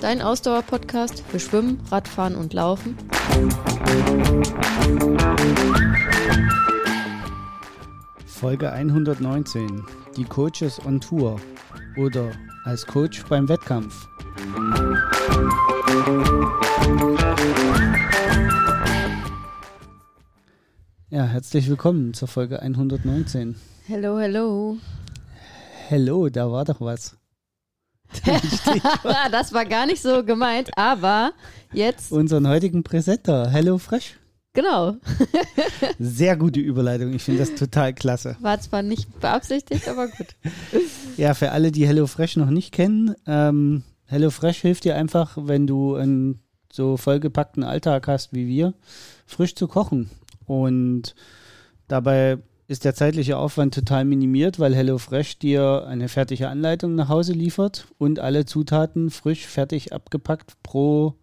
[0.00, 2.96] Dein Ausdauer-Podcast für Schwimmen, Radfahren und Laufen.
[8.24, 9.84] Folge 119.
[10.16, 11.38] Die Coaches on Tour
[11.98, 12.32] oder
[12.64, 14.08] als Coach beim Wettkampf.
[21.10, 23.56] Ja, herzlich willkommen zur Folge 119.
[23.86, 24.78] Hello, hello.
[25.88, 27.18] Hello, da war doch was.
[29.30, 31.32] das war gar nicht so gemeint, aber
[31.72, 32.12] jetzt.
[32.12, 34.16] Unseren heutigen Präsenter, Hello Fresh.
[34.54, 34.96] Genau.
[35.98, 37.14] Sehr gute Überleitung.
[37.14, 38.36] Ich finde das total klasse.
[38.40, 40.26] War zwar nicht beabsichtigt, aber gut.
[41.16, 45.94] Ja, für alle, die HelloFresh noch nicht kennen, ähm, HelloFresh hilft dir einfach, wenn du
[45.94, 48.74] einen so vollgepackten Alltag hast wie wir,
[49.26, 50.10] frisch zu kochen.
[50.46, 51.14] Und
[51.88, 52.38] dabei
[52.72, 57.86] ist der zeitliche Aufwand total minimiert, weil HelloFresh dir eine fertige Anleitung nach Hause liefert
[57.98, 61.14] und alle Zutaten frisch, fertig abgepackt pro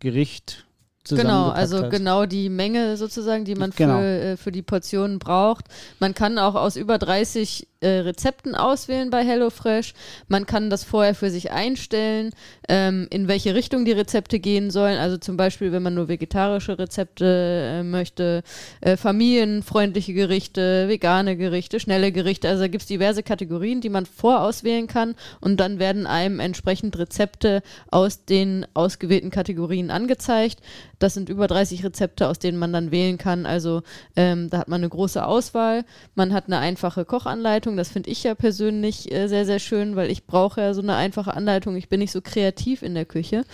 [0.00, 0.66] Gericht
[1.08, 1.90] Genau, also hat.
[1.90, 3.98] genau die Menge sozusagen, die man Genau.
[3.98, 5.66] für, äh, für die Portionen braucht.
[6.00, 9.94] Man kann auch aus über 30 äh, Rezepten auswählen bei HelloFresh.
[10.28, 12.30] Man kann das vorher für sich einstellen,
[12.68, 14.98] ähm, in welche Richtung die Rezepte gehen sollen.
[14.98, 18.42] Also zum Beispiel, wenn man nur vegetarische Rezepte äh, möchte,
[18.80, 22.48] äh, familienfreundliche Gerichte, vegane Gerichte, schnelle Gerichte.
[22.48, 26.98] Also da gibt es diverse Kategorien, die man vorauswählen kann und dann werden einem entsprechend
[26.98, 30.60] Rezepte aus den ausgewählten Kategorien angezeigt.
[30.98, 33.44] Das sind über 30 Rezepte, aus denen man dann wählen kann.
[33.44, 33.82] Also
[34.16, 35.84] ähm, da hat man eine große Auswahl.
[36.14, 37.65] Man hat eine einfache Kochanleitung.
[37.74, 40.94] Das finde ich ja persönlich äh, sehr, sehr schön, weil ich brauche ja so eine
[40.94, 41.74] einfache Anleitung.
[41.76, 43.44] Ich bin nicht so kreativ in der Küche.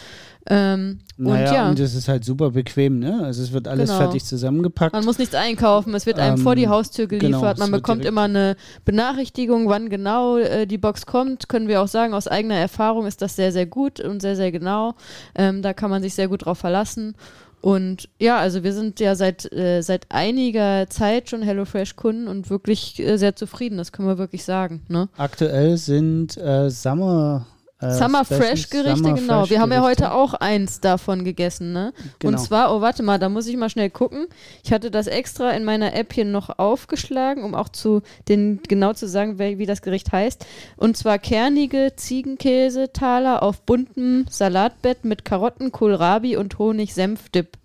[0.50, 3.20] Ähm, Naja, und ja, und es ist halt super bequem, ne?
[3.22, 4.00] Also es wird alles Genau.
[4.02, 4.92] fertig zusammengepackt.
[4.92, 5.94] man muss nichts einkaufen.
[5.94, 7.58] Es wird einem Ähm, vor die Haustür genau, geliefert.
[7.58, 11.48] es man bekommt immer eine Benachrichtigung, wann genau äh, die Box kommt.
[11.48, 14.50] Können wir auch sagen, aus eigener Erfahrung ist das sehr, sehr gut und sehr, sehr
[14.50, 14.94] genau.
[15.36, 17.14] Ähm, da kann man sich sehr gut drauf verlassen.
[17.62, 22.98] Und ja, also wir sind ja seit, äh, seit einiger Zeit schon HelloFresh-Kunden und wirklich
[22.98, 24.82] äh, sehr zufrieden, das können wir wirklich sagen.
[24.88, 25.08] Ne?
[25.16, 27.46] Aktuell sind äh, Summer
[27.82, 29.40] äh, Summer Specials, Fresh Gerichte, Summer genau.
[29.40, 31.92] Fresh Wir haben ja heute auch eins davon gegessen, ne?
[32.18, 32.32] Genau.
[32.32, 34.26] Und zwar, oh warte mal, da muss ich mal schnell gucken.
[34.62, 38.92] Ich hatte das extra in meiner App hier noch aufgeschlagen, um auch zu den genau
[38.92, 40.46] zu sagen, wie das Gericht heißt.
[40.76, 47.58] Und zwar kernige Ziegenkäsetaler auf buntem Salatbett mit Karotten, Kohlrabi und Honig-Senf-Dip.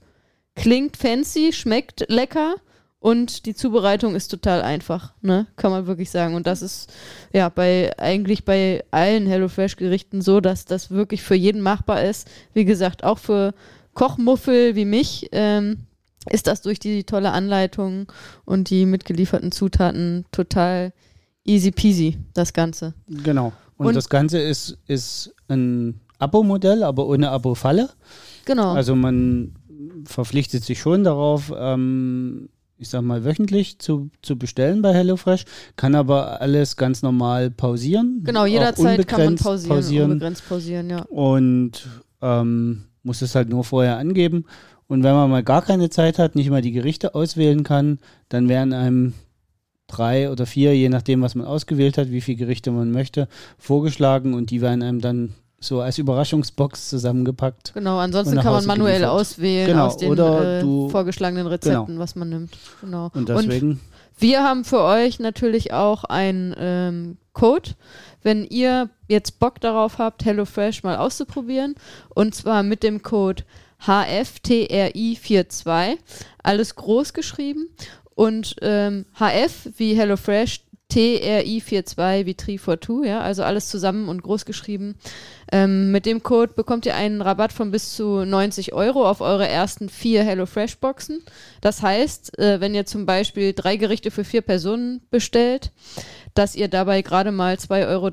[0.55, 2.55] Klingt fancy, schmeckt lecker.
[2.99, 5.45] Und die Zubereitung ist total einfach, ne?
[5.55, 6.33] Kann man wirklich sagen.
[6.33, 6.91] Und das ist
[7.31, 12.27] ja bei eigentlich bei allen HelloFresh-Gerichten so, dass das wirklich für jeden machbar ist.
[12.53, 13.53] Wie gesagt, auch für
[13.93, 15.85] Kochmuffel wie mich ähm,
[16.29, 18.11] ist das durch die tolle Anleitung
[18.45, 20.91] und die mitgelieferten Zutaten total
[21.45, 22.93] easy peasy, das Ganze.
[23.07, 23.53] Genau.
[23.77, 27.89] Und, Und- das Ganze ist, ist ein Abo-Modell, aber ohne Abo-Falle.
[28.45, 28.73] Genau.
[28.73, 29.53] Also man
[30.05, 35.45] verpflichtet sich schon darauf, ähm, ich sag mal, wöchentlich zu, zu bestellen bei HelloFresh,
[35.75, 38.21] kann aber alles ganz normal pausieren.
[38.23, 41.01] genau, jederzeit kann man pausieren, pausieren unbegrenzt pausieren, ja.
[41.03, 41.87] und
[42.21, 44.45] ähm, muss es halt nur vorher angeben.
[44.87, 47.99] Und wenn man mal gar keine Zeit hat, nicht mal die Gerichte auswählen kann,
[48.29, 49.13] dann werden einem
[49.87, 53.27] drei oder vier, je nachdem, was man ausgewählt hat, wie viele Gerichte man möchte,
[53.57, 57.73] vorgeschlagen und die werden einem dann so als Überraschungsbox zusammengepackt.
[57.73, 59.15] Genau, Und ansonsten kann man manuell geliefert.
[59.19, 62.55] auswählen Genau, aus den oder äh, du- vorgeschlagenen Rezepten, was man nimmt.
[62.81, 63.09] Genau.
[63.13, 63.79] Und deswegen,
[64.19, 67.71] Wir haben für euch natürlich auch einen ähm, Code,
[68.23, 71.75] wenn ihr jetzt Bock darauf habt, HelloFresh mal auszuprobieren.
[72.13, 73.43] Und zwar mit dem Code
[73.85, 75.97] HFTRI42.
[76.43, 77.69] Alles groß geschrieben.
[78.15, 80.61] Und ähm, HF wie HelloFresh,
[80.91, 84.95] TRI42 wie Tri42, ja, also alles zusammen und groß geschrieben.
[85.51, 89.47] Ähm, mit dem Code bekommt ihr einen Rabatt von bis zu 90 Euro auf eure
[89.47, 91.23] ersten vier HelloFresh-Boxen.
[91.61, 95.71] Das heißt, äh, wenn ihr zum Beispiel drei Gerichte für vier Personen bestellt,
[96.33, 98.11] dass ihr dabei gerade mal 2,33 Euro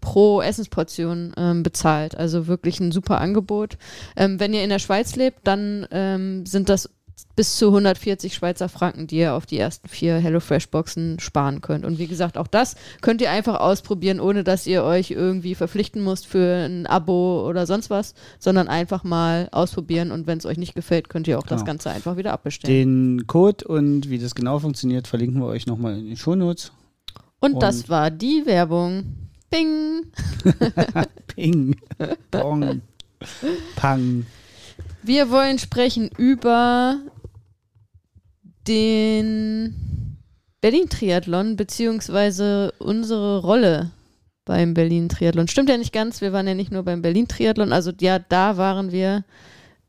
[0.00, 2.16] pro Essensportion ähm, bezahlt.
[2.16, 3.76] Also wirklich ein super Angebot.
[4.16, 6.88] Ähm, wenn ihr in der Schweiz lebt, dann ähm, sind das
[7.36, 11.84] bis zu 140 Schweizer Franken, die ihr auf die ersten vier HelloFresh-Boxen sparen könnt.
[11.84, 16.02] Und wie gesagt, auch das könnt ihr einfach ausprobieren, ohne dass ihr euch irgendwie verpflichten
[16.04, 20.10] müsst für ein Abo oder sonst was, sondern einfach mal ausprobieren.
[20.10, 21.66] Und wenn es euch nicht gefällt, könnt ihr auch das Genau.
[21.72, 23.18] Ganze einfach wieder abbestellen.
[23.18, 26.72] den Code und wie das genau funktioniert, verlinken wir euch nochmal in den Shownotes.
[27.40, 29.04] Und, das und- war die Werbung.
[29.50, 30.02] Bing!
[31.26, 31.76] Ping,
[32.30, 32.82] Pong,
[33.76, 34.24] Pang.
[35.02, 36.98] Wir wollen sprechen über
[38.68, 40.16] den
[40.60, 43.90] Berlin-Triathlon, beziehungsweise unsere Rolle
[44.44, 45.48] beim Berlin-Triathlon.
[45.48, 48.92] Stimmt ja nicht ganz, wir waren ja nicht nur beim Berlin-Triathlon, also ja, da waren
[48.92, 49.24] wir.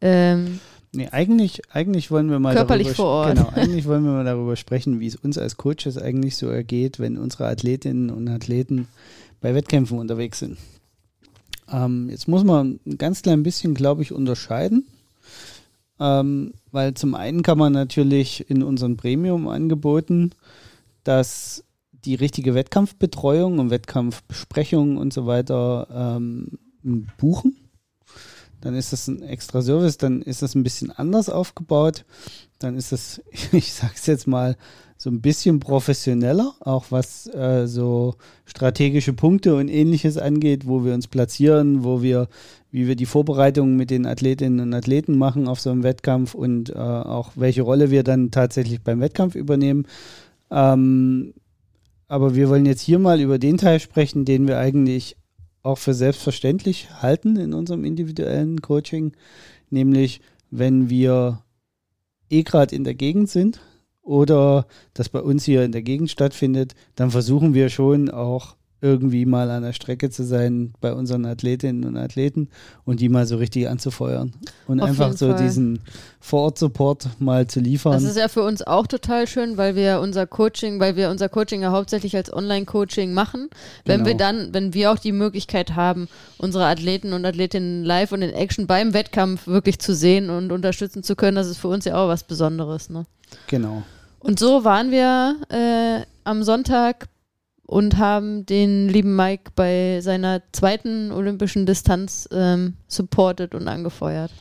[0.01, 0.59] Ähm,
[0.93, 3.37] Nee, eigentlich, eigentlich wollen wir mal Körperlich darüber, vor Ort.
[3.37, 6.99] Genau, eigentlich wollen wir mal darüber sprechen, wie es uns als Coaches eigentlich so ergeht,
[6.99, 8.89] wenn unsere Athletinnen und Athleten
[9.39, 10.57] bei Wettkämpfen unterwegs sind.
[11.71, 14.85] Ähm, jetzt muss man ein ganz klein bisschen, glaube ich, unterscheiden.
[16.01, 20.31] Ähm, weil zum einen kann man natürlich in unseren Premium-Angeboten
[21.03, 21.63] das
[22.05, 26.57] die richtige Wettkampfbetreuung und Wettkampfbesprechung und so weiter ähm,
[27.19, 27.55] buchen.
[28.61, 32.03] Dann ist das ein extra Service, dann ist das ein bisschen anders aufgebaut.
[32.57, 33.21] Dann ist das,
[33.51, 34.57] ich sag's jetzt mal,
[34.97, 38.13] so ein bisschen professioneller, auch was äh, so
[38.45, 42.27] strategische Punkte und ähnliches angeht, wo wir uns platzieren, wo wir,
[42.71, 46.69] wie wir die Vorbereitungen mit den Athletinnen und Athleten machen auf so einem Wettkampf und
[46.69, 49.85] äh, auch welche Rolle wir dann tatsächlich beim Wettkampf übernehmen.
[50.49, 51.33] Ähm,
[52.07, 55.17] aber wir wollen jetzt hier mal über den Teil sprechen, den wir eigentlich
[55.63, 59.13] auch für selbstverständlich halten in unserem individuellen Coaching,
[59.69, 61.43] nämlich wenn wir
[62.29, 63.61] eh gerade in der Gegend sind
[64.01, 69.25] oder das bei uns hier in der Gegend stattfindet, dann versuchen wir schon auch irgendwie
[69.25, 72.49] mal an der Strecke zu sein bei unseren Athletinnen und Athleten
[72.83, 74.33] und die mal so richtig anzufeuern
[74.67, 75.43] und Auf einfach so Fall.
[75.43, 75.79] diesen
[76.19, 77.93] Vor-Ort-Support mal zu liefern.
[77.93, 81.29] Das ist ja für uns auch total schön, weil wir unser Coaching, weil wir unser
[81.29, 83.49] Coaching ja hauptsächlich als Online-Coaching machen.
[83.85, 84.09] Wenn Genau.
[84.09, 86.07] wir dann, wenn wir auch die Möglichkeit haben,
[86.37, 91.03] unsere Athleten und Athletinnen live und in Action beim Wettkampf wirklich zu sehen und unterstützen
[91.03, 92.89] zu können, das ist für uns ja auch was Besonderes.
[92.89, 93.05] Ne?
[93.47, 93.83] genau.
[94.19, 97.07] Und so waren wir äh, am Sonntag
[97.71, 104.31] und haben den lieben Mike bei seiner zweiten olympischen Distanz ähm, supported und angefeuert.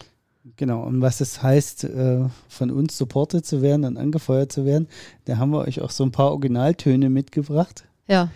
[0.56, 4.88] Genau, und was es heißt, äh, von uns supportet zu werden und angefeuert zu werden,
[5.26, 7.84] da haben wir euch auch so ein paar Originaltöne mitgebracht.
[8.08, 8.30] Ja,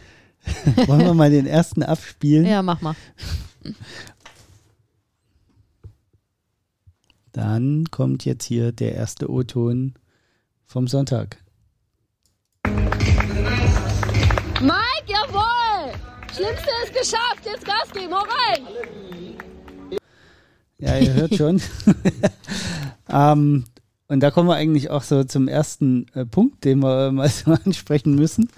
[0.87, 2.47] Wollen wir mal den ersten abspielen?
[2.47, 2.95] ja, mach mal.
[7.33, 9.95] Dann kommt jetzt hier der erste O-Ton
[10.67, 11.44] vom Sonntag.
[15.07, 15.93] Jawohl!
[16.35, 18.67] Schlimmste ist geschafft, jetzt Gas geben, hau rein!
[20.79, 21.63] Ja, ihr hört schon.
[23.11, 23.65] ähm,
[24.09, 27.53] und da kommen wir eigentlich auch so zum ersten äh, Punkt, den wir mal so
[27.65, 28.51] ansprechen müssen.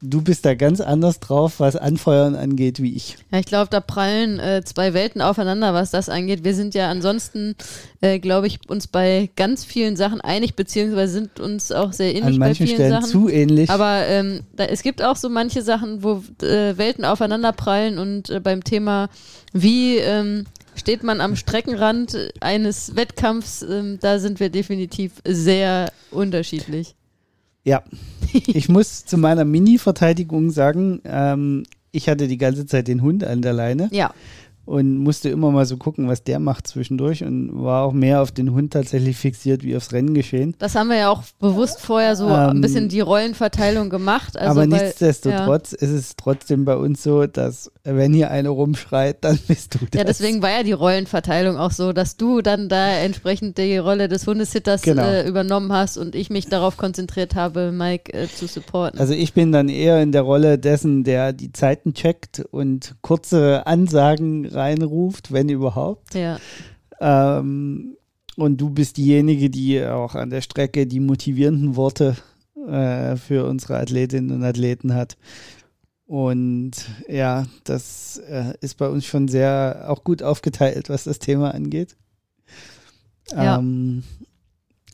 [0.00, 3.16] Du bist da ganz anders drauf, was Anfeuern angeht, wie ich.
[3.32, 6.44] Ja, ich glaube, da prallen äh, zwei Welten aufeinander, was das angeht.
[6.44, 7.56] Wir sind ja ansonsten,
[8.00, 12.26] äh, glaube ich, uns bei ganz vielen Sachen einig, beziehungsweise sind uns auch sehr ähnlich
[12.26, 13.10] An bei manchen vielen Stellen Sachen.
[13.10, 13.70] zu ähnlich.
[13.70, 18.30] Aber ähm, da, es gibt auch so manche Sachen, wo äh, Welten aufeinander prallen und
[18.30, 19.08] äh, beim Thema,
[19.52, 20.46] wie ähm,
[20.76, 26.94] steht man am Streckenrand eines Wettkampfs, ähm, da sind wir definitiv sehr unterschiedlich.
[27.68, 27.82] Ja,
[28.32, 33.42] ich muss zu meiner Mini-Verteidigung sagen, ähm, ich hatte die ganze Zeit den Hund an
[33.42, 33.90] der Leine.
[33.92, 34.14] Ja,
[34.68, 38.32] und musste immer mal so gucken, was der macht zwischendurch und war auch mehr auf
[38.32, 40.54] den Hund tatsächlich fixiert wie aufs Renngeschehen.
[40.58, 44.36] das haben wir ja auch bewusst vorher so ein Ähm, bisschen die Rollenverteilung gemacht.
[44.36, 49.24] Also, Aber weil, nichtsdestotrotz ist es trotzdem bei uns so, dass wenn hier einer rumschreit,
[49.24, 49.98] dann bist du das.
[49.98, 54.08] Ja, deswegen war ja die Rollenverteilung auch so, dass du dann da entsprechend die Rolle
[54.08, 55.02] des Hundesitters Genau.
[55.02, 59.00] äh, übernommen hast und ich mich darauf konzentriert habe, Mike äh, zu supporten.
[59.00, 63.66] Also ich bin dann eher in der Rolle dessen, der die Zeiten checkt und kurze
[63.66, 66.14] Ansagen reinruft, wenn überhaupt.
[66.14, 66.38] ja.
[67.00, 67.96] Ähm,
[68.36, 72.16] und du bist diejenige, die auch an der Strecke die motivierenden Worte
[72.68, 75.16] äh, für unsere Athletinnen und Athleten hat.
[76.06, 76.72] Und
[77.08, 81.96] ja, das äh, ist bei uns schon sehr auch gut aufgeteilt, was das Thema angeht.
[83.32, 83.58] Ja.
[83.58, 84.04] Ähm,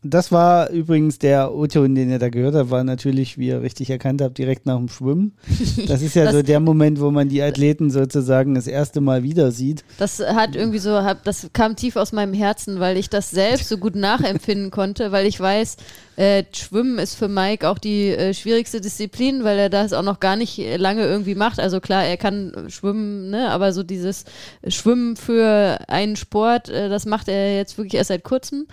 [0.04, 3.90] das war übrigens der O-Ton, den ihr da gehört habt, war natürlich, wie ihr richtig
[3.90, 5.32] erkannt habt, direkt nach dem Schwimmen.
[5.88, 9.22] Das ist ja Das- so der Moment, wo man die Athleten sozusagen das erste Mal
[9.22, 9.84] wieder sieht.
[9.98, 10.90] Das hat irgendwie so,
[11.24, 15.26] das kam tief aus meinem Herzen, weil ich das selbst so gut nachempfinden konnte, weil
[15.26, 15.76] ich weiß,
[16.16, 20.20] äh, Schwimmen ist für Mike auch die äh, schwierigste Disziplin, weil er das auch noch
[20.20, 21.58] gar nicht lange irgendwie macht.
[21.58, 24.24] Also klar, er kann schwimmen, ne, aber so dieses
[24.68, 28.66] Schwimmen für einen Sport, äh, das macht er jetzt wirklich erst seit kurzem.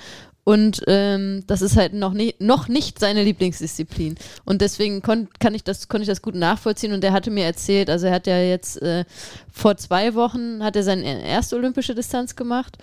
[0.43, 4.15] Und ähm, das ist halt noch nicht, noch nicht seine Lieblingsdisziplin.
[4.43, 6.93] Und deswegen kon kann ich das, konnte ich das gut nachvollziehen.
[6.93, 9.05] Und er hatte mir erzählt, also er hat ja jetzt äh,
[9.51, 12.77] vor zwei Wochen hat er seine erste olympische Distanz gemacht.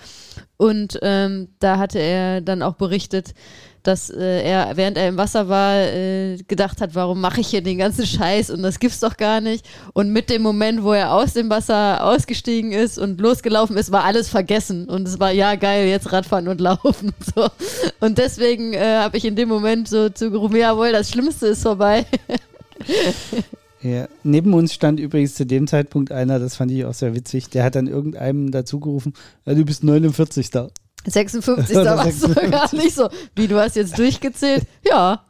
[0.56, 3.34] Und ähm, da hatte er dann auch berichtet,
[3.88, 7.62] dass äh, er, während er im Wasser war, äh, gedacht hat, warum mache ich hier
[7.62, 9.66] den ganzen Scheiß und das gibt's doch gar nicht.
[9.94, 14.04] Und mit dem Moment, wo er aus dem Wasser ausgestiegen ist und losgelaufen ist, war
[14.04, 14.88] alles vergessen.
[14.88, 17.12] Und es war, ja, geil, jetzt Radfahren und Laufen.
[17.34, 17.48] So.
[18.00, 22.04] Und deswegen äh, habe ich in dem Moment so zugerufen, jawohl, das Schlimmste ist vorbei.
[23.80, 24.08] Ja.
[24.24, 27.62] Neben uns stand übrigens zu dem Zeitpunkt einer, das fand ich auch sehr witzig, der
[27.62, 29.14] hat dann irgendeinem dazu gerufen,
[29.46, 30.50] ja, du bist 49.
[31.06, 31.76] 56.
[31.76, 32.50] Oder Da warst du 56.
[32.50, 33.08] gar nicht so.
[33.36, 34.64] Wie, du hast jetzt durchgezählt?
[34.88, 35.22] Ja.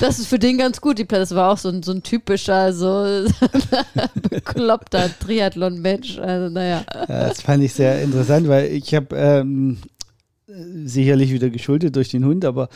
[0.00, 0.98] Das ist für den ganz gut.
[0.98, 3.24] Die Pla- Das war auch so ein, so ein typischer, so
[4.30, 6.18] bekloppter Triathlon-Mensch.
[6.18, 6.84] Also, naja.
[7.08, 9.78] Ja, das fand ich sehr interessant, weil ich habe ähm,
[10.84, 12.68] sicherlich wieder geschuldet durch den Hund, aber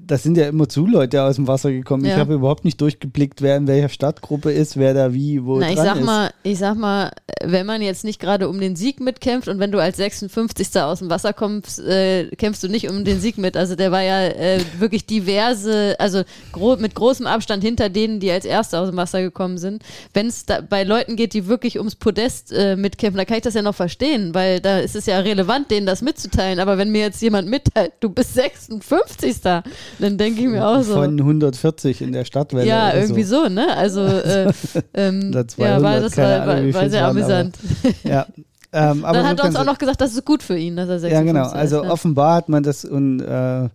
[0.00, 2.04] das sind ja immer zu Leute aus dem Wasser gekommen.
[2.04, 2.18] Ich Ja.
[2.18, 5.76] habe überhaupt nicht durchgeblickt, wer in welcher Stadtgruppe ist, wer da wie, wo Na, ich
[5.76, 6.04] sag ist.
[6.04, 7.10] mal, ich sag mal,
[7.42, 10.76] wenn man jetzt nicht gerade um den Sieg mitkämpft und wenn du als 56.
[10.82, 13.56] aus dem Wasser kommst, äh, kämpfst du nicht um den Sieg mit.
[13.56, 18.30] Also der war ja äh, wirklich diverse, also gro mit großem Abstand hinter denen, die
[18.30, 19.82] als Erste aus dem Wasser gekommen sind.
[20.14, 23.54] Wenn es bei Leuten geht, die wirklich ums Podest äh, mitkämpfen, da kann ich das
[23.54, 26.60] ja noch verstehen, weil da ist es ja relevant, denen das mitzuteilen.
[26.60, 29.40] Aber wenn mir jetzt jemand mitteilt, du bist 56.
[29.98, 30.94] Dann denke ich mir auch so.
[30.94, 32.66] Von 140 in der Stadtwelle.
[32.66, 33.76] Ja, oder irgendwie so, ne?
[33.76, 34.52] Also, äh,
[34.94, 37.58] ähm, Oder ja, 200, war, das war, Ahnung, war, war sehr waren, amüsant.
[38.04, 38.26] Ja.
[38.70, 40.76] Ähm, aber Dann hat so er uns auch noch gesagt, das ist gut für ihn,
[40.76, 41.48] dass er 56 Ja, genau.
[41.48, 41.86] Also ist.
[41.86, 41.90] ne?
[41.90, 43.70] offenbar hat man das und äh, hat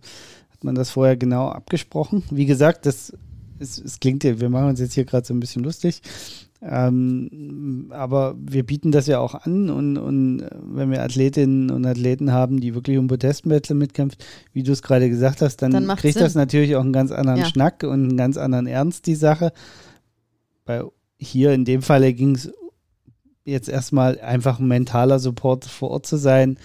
[0.62, 2.22] man das vorher genau abgesprochen.
[2.30, 3.12] Wie gesagt, das
[3.58, 6.00] es, es klingt ja, wir machen uns jetzt hier gerade so ein bisschen lustig.
[6.66, 11.84] Ähm, aber wir bieten das ja auch an und, und äh, wenn wir Athletinnen und
[11.84, 14.18] Athleten haben, die wirklich um Podestplätze mitkämpfen,
[14.54, 16.40] wie du es gerade gesagt hast, dann, Dann kriegt das Sinn.
[16.40, 17.46] natürlich auch einen ganz anderen Ja.
[17.46, 19.52] Schnack und einen ganz anderen Ernst, die Sache.
[20.64, 20.82] Bei
[21.18, 22.50] hier in dem Falle ging es
[23.44, 26.56] jetzt erstmal einfach ein mentaler Support vor Ort zu sein.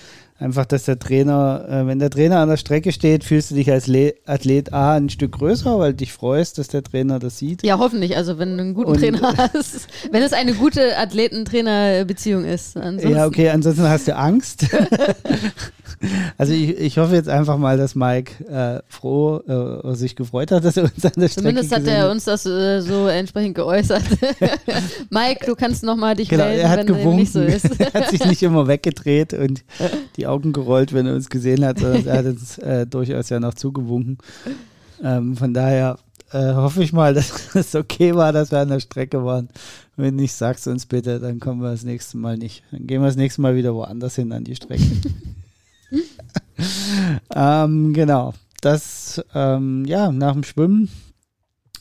[0.41, 3.69] Einfach, dass der Trainer, äh, wenn der Trainer an der Strecke steht, fühlst du dich
[3.69, 7.37] als Le Athlet A ein Stück größer, weil du dich freust, dass der Trainer das
[7.37, 7.61] sieht.
[7.63, 8.15] ja, hoffentlich.
[8.15, 9.87] Also, wenn du einen guten Und- Trainer hast.
[10.11, 12.77] Wenn es eine gute Athleten-Trainer-Beziehung ist.
[12.77, 14.65] Ansonsten, Ja, okay, ansonsten hast du Angst.
[16.37, 20.63] also ich, ich hoffe jetzt einfach mal, dass Mike äh, froh äh, sich gefreut hat,
[20.63, 24.03] dass er uns an der Strecke Zumindest hat er uns das äh, so entsprechend geäußert.
[25.09, 27.15] Mike, du kannst nochmal dich Genau, melden, er hat wenn gewunken.
[27.17, 27.65] nicht so ist.
[27.79, 29.63] er hat sich nicht immer weggedreht und
[30.15, 33.39] die Augen gerollt, wenn er uns gesehen hat, sondern er hat uns äh, durchaus ja
[33.39, 34.17] noch zugewunken.
[35.03, 35.97] Ähm, von daher
[36.31, 39.49] äh, hoffe ich mal, dass es okay war, dass wir an der Strecke waren.
[39.95, 42.63] Wenn nicht, sagst du uns bitte, dann kommen wir das nächste Mal nicht.
[42.71, 44.83] Dann gehen wir das nächste Mal wieder woanders hin an die Strecke.
[47.35, 48.33] ähm, genau.
[48.61, 50.89] Das, ähm, ja, nach dem Schwimmen,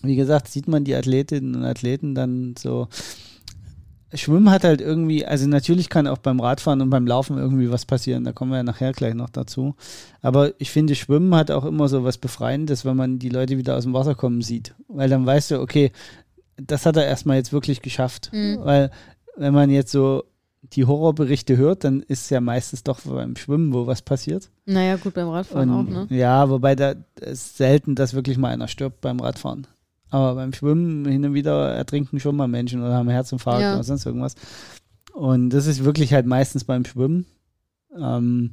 [0.03, 2.89] wie gesagt, sieht man die Athletinnen und Athleten dann so
[4.15, 7.85] Schwimmen hat halt irgendwie, also natürlich kann auch beim Radfahren und beim Laufen irgendwie was
[7.85, 9.75] passieren, da kommen wir ja nachher gleich noch dazu.
[10.23, 13.77] Aber ich finde, Schwimmen hat auch immer so was Befreiendes, wenn man die Leute wieder
[13.77, 14.75] aus dem Wasser kommen sieht.
[14.89, 15.93] Weil dann weißt du, okay,
[16.57, 18.31] das hat er erstmal jetzt wirklich geschafft.
[18.33, 18.59] Mhm.
[18.63, 18.91] Weil
[19.37, 20.25] wenn man jetzt so
[20.73, 24.51] die Horrorberichte hört, dann ist es ja meistens doch beim Schwimmen, wo was passiert.
[24.67, 26.07] Naja, gut, beim Radfahren auch, ne?
[26.11, 29.67] Ja, wobei da ist selten, dass wirklich mal einer stirbt beim Radfahren.
[30.11, 33.75] Aber beim Schwimmen hin und wieder ertrinken schon mal Menschen oder haben Herzinfarkt Ja.
[33.75, 34.35] oder sonst irgendwas.
[35.13, 37.27] Und das ist wirklich halt meistens beim Schwimmen.
[37.99, 38.53] Ähm,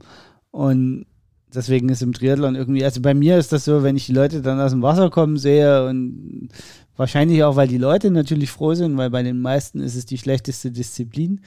[0.52, 1.06] und
[1.54, 4.42] deswegen ist im Triathlon irgendwie, also bei mir ist das so, wenn ich die Leute
[4.42, 6.50] dann aus dem Wasser kommen sehe und
[6.98, 10.18] wahrscheinlich auch, weil die Leute natürlich froh sind, weil bei den meisten ist es die
[10.18, 11.42] schlechteste Disziplin.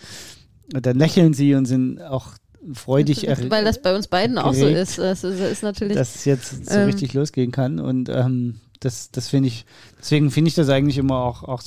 [0.74, 2.32] Und dann lächeln sie und sind auch
[2.74, 4.78] freudig er- Weil das bei uns beiden auch so geregt.
[4.78, 4.98] ist.
[4.98, 5.96] Das ist, ist natürlich.
[5.96, 7.80] dass es jetzt so Ähm, richtig losgehen kann.
[7.80, 9.64] Und ähm, das, das finde ich,
[9.98, 11.62] deswegen finde ich das eigentlich immer auch, auch,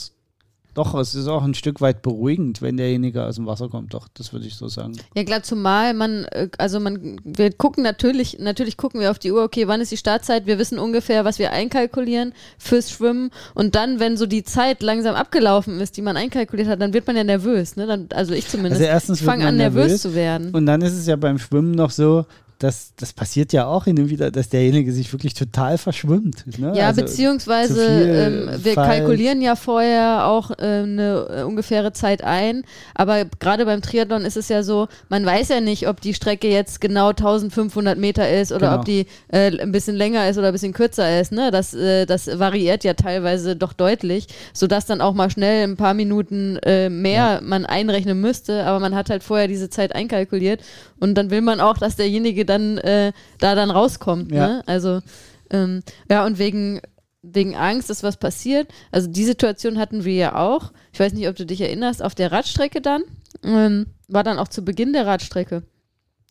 [0.73, 3.93] doch, es ist auch ein Stück weit beruhigend, wenn derjenige aus dem Wasser kommt.
[3.93, 4.93] Doch, das würde ich so sagen.
[5.15, 9.33] Ja klar, zumal man, äh, also man, wir gucken natürlich, natürlich gucken wir auf die
[9.33, 13.75] Uhr, okay, wann ist die Startzeit, wir wissen ungefähr, was wir einkalkulieren fürs Schwimmen und
[13.75, 17.17] dann, wenn so die Zeit langsam abgelaufen ist, die man einkalkuliert hat, dann wird man
[17.17, 17.85] ja nervös, ne?
[17.85, 18.81] Dann, also ich zumindest.
[18.81, 20.51] Also erstens ich fange an, nervös, nervös zu werden.
[20.51, 22.25] Und dann ist es ja beim Schwimmen noch so,
[22.63, 26.45] dass das passiert ja auch hin und wieder, dass derjenige sich wirklich total verschwimmt.
[26.59, 26.73] Ne?
[26.75, 28.87] Ja, Also, beziehungsweise ähm, wir falsch.
[28.97, 32.63] kalkulieren ja vorher auch äh, eine äh, ungefähre Zeit ein,
[32.95, 36.47] aber gerade beim Triathlon ist es ja so, man weiß ja nicht, ob die Strecke
[36.49, 38.79] jetzt genau 1500 Meter ist oder Genau.
[38.79, 41.31] ob die äh, ein bisschen länger ist oder ein bisschen kürzer ist.
[41.31, 41.51] Ne?
[41.51, 45.93] Das, äh, das variiert ja teilweise doch deutlich, sodass dann auch mal schnell ein paar
[45.93, 50.61] Minuten äh, mehr man einrechnen müsste, aber man hat halt vorher diese Zeit einkalkuliert
[50.99, 54.31] und dann will man auch, dass derjenige dann äh, da dann rauskommt.
[54.31, 54.47] Ja.
[54.47, 54.63] Ne?
[54.65, 55.01] Also
[55.49, 56.81] ähm, ja, und wegen,
[57.21, 58.69] wegen Angst, dass was passiert.
[58.91, 60.71] Also die Situation hatten wir ja auch.
[60.93, 63.03] Ich weiß nicht, ob du dich erinnerst, auf der Radstrecke dann.
[63.43, 65.63] Ähm, war dann auch zu Beginn der Radstrecke.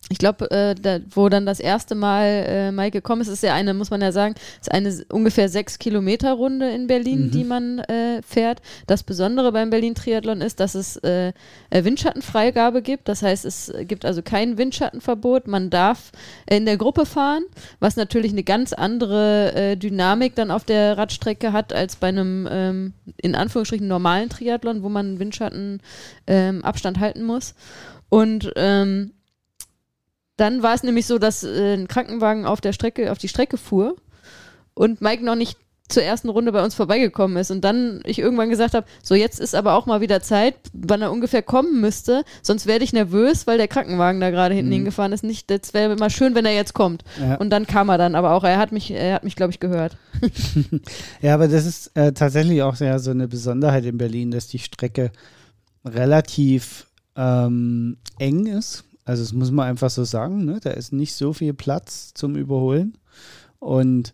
[0.09, 3.53] Ich glaube, äh, da, wo dann das erste Mal äh, Mike gekommen ist, ist ja
[3.53, 7.31] eine, muss man ja sagen, ist eine ungefähr sechs Kilometer Runde in Berlin, Mhm.
[7.31, 8.61] die man äh, fährt.
[8.87, 11.31] Das Besondere beim Berlin Triathlon ist, dass es äh,
[11.69, 13.07] äh, Windschattenfreigabe gibt.
[13.07, 15.47] Das heißt, es gibt also kein Windschattenverbot.
[15.47, 16.11] Man darf
[16.49, 17.43] in der Gruppe fahren,
[17.79, 22.49] was natürlich eine ganz andere äh, Dynamik dann auf der Radstrecke hat als bei einem
[22.51, 27.55] ähm, in Anführungsstrichen normalen Triathlon, wo man Windschattenabstand ähm, halten muss.
[28.09, 29.13] Und ähm,
[30.41, 33.57] dann war es nämlich so, dass äh, ein Krankenwagen auf der Strecke, auf die Strecke
[33.57, 33.95] fuhr
[34.73, 35.57] und Mike noch nicht
[35.87, 39.39] zur ersten Runde bei uns vorbeigekommen ist und dann ich irgendwann gesagt habe, so jetzt
[39.39, 43.45] ist aber auch mal wieder Zeit, wann er ungefähr kommen müsste, sonst werde ich nervös,
[43.45, 45.23] weil der Krankenwagen da gerade hinten hingefahren ist.
[45.23, 47.03] Nicht, das wäre mal schön, wenn er jetzt kommt.
[47.19, 47.35] Ja.
[47.35, 49.59] Und dann kam er dann, aber auch er hat mich, er hat mich, glaube ich,
[49.59, 49.97] gehört.
[51.21, 54.59] Ja, aber das ist äh, tatsächlich auch ja, so eine Besonderheit in Berlin, dass die
[54.59, 55.11] Strecke
[55.83, 58.85] relativ ähm, eng ist.
[59.11, 60.45] Also das muss man einfach so sagen.
[60.45, 60.61] Ne?
[60.63, 62.97] Da ist nicht so viel Platz zum Überholen.
[63.59, 64.13] Und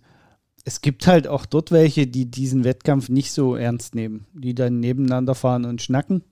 [0.65, 4.79] es gibt halt auch dort welche, die diesen Wettkampf nicht so ernst nehmen, die dann
[4.79, 6.23] nebeneinander fahren und schnacken.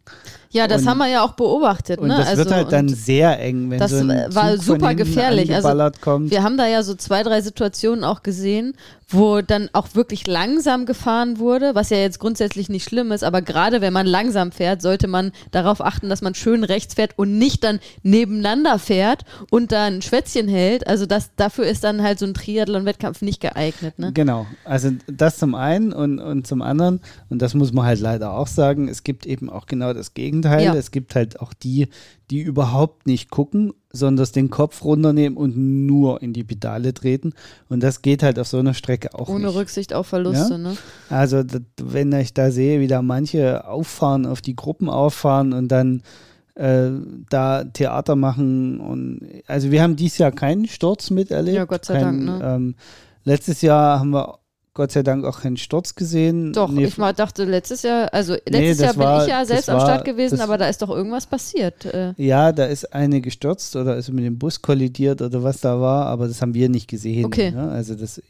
[0.56, 2.00] Ja, das Und- haben wir ja auch beobachtet.
[2.00, 2.16] Und ne?
[2.18, 5.54] das wird Also, halt dann sehr eng, wenn das so ein war Zug super gefährlich.
[5.54, 6.32] Also, kommt.
[6.32, 8.74] Wir haben da ja so zwei, drei Situationen auch gesehen,
[9.10, 13.42] wo dann auch wirklich langsam gefahren wurde, was ja jetzt grundsätzlich nicht schlimm ist, aber
[13.42, 17.38] gerade wenn man langsam fährt, sollte man darauf achten, dass man schön rechts fährt und
[17.38, 20.88] nicht dann nebeneinander fährt und da ein Schwätzchen hält.
[20.88, 24.00] Also das, dafür ist dann halt so ein Triathlon-Wettkampf nicht geeignet.
[24.00, 24.12] Ne?
[24.14, 28.34] Genau, also das zum einen und, und zum anderen, und das muss man halt leider
[28.34, 30.45] auch sagen, es gibt eben auch genau das Gegenteil.
[30.46, 30.76] Ja.
[30.76, 31.88] Es gibt halt auch die,
[32.30, 37.34] die überhaupt nicht gucken, sondern den Kopf runternehmen und nur in die Pedale treten.
[37.70, 39.56] Und das geht halt auf so einer Strecke auch Ohne nicht.
[39.56, 40.54] Rücksicht auf Verluste.
[40.54, 40.58] Ja?
[40.58, 40.78] Ne?
[41.10, 45.70] Also d- wenn ich da sehe, wie da manche auffahren, auf die Gruppen auffahren und
[45.70, 46.02] dann
[46.56, 46.90] äh,
[47.30, 51.58] da Theater machen und also wir haben dieses Jahr keinen Sturz miterlebt.
[51.58, 52.56] Ja, Gott sei Kein, Dank, ne?
[52.56, 52.76] Ähm,
[53.26, 54.40] letztes Jahr haben wir
[54.78, 56.52] Gott sei Dank auch keinen Sturz gesehen.
[56.52, 59.46] Doch, Nee, ich mal dachte letztes Jahr, also letztes Nee, Jahr bin war- ich ja
[59.46, 61.86] selbst am war- Start gewesen, aber da ist doch irgendwas passiert.
[61.86, 65.80] Äh, Ja, da ist eine gestürzt oder ist mit dem Bus kollidiert oder was da
[65.80, 67.24] war, aber das haben wir nicht gesehen.
[67.24, 67.52] Okay.
[67.52, 67.70] Ne?
[67.70, 68.22] Also das,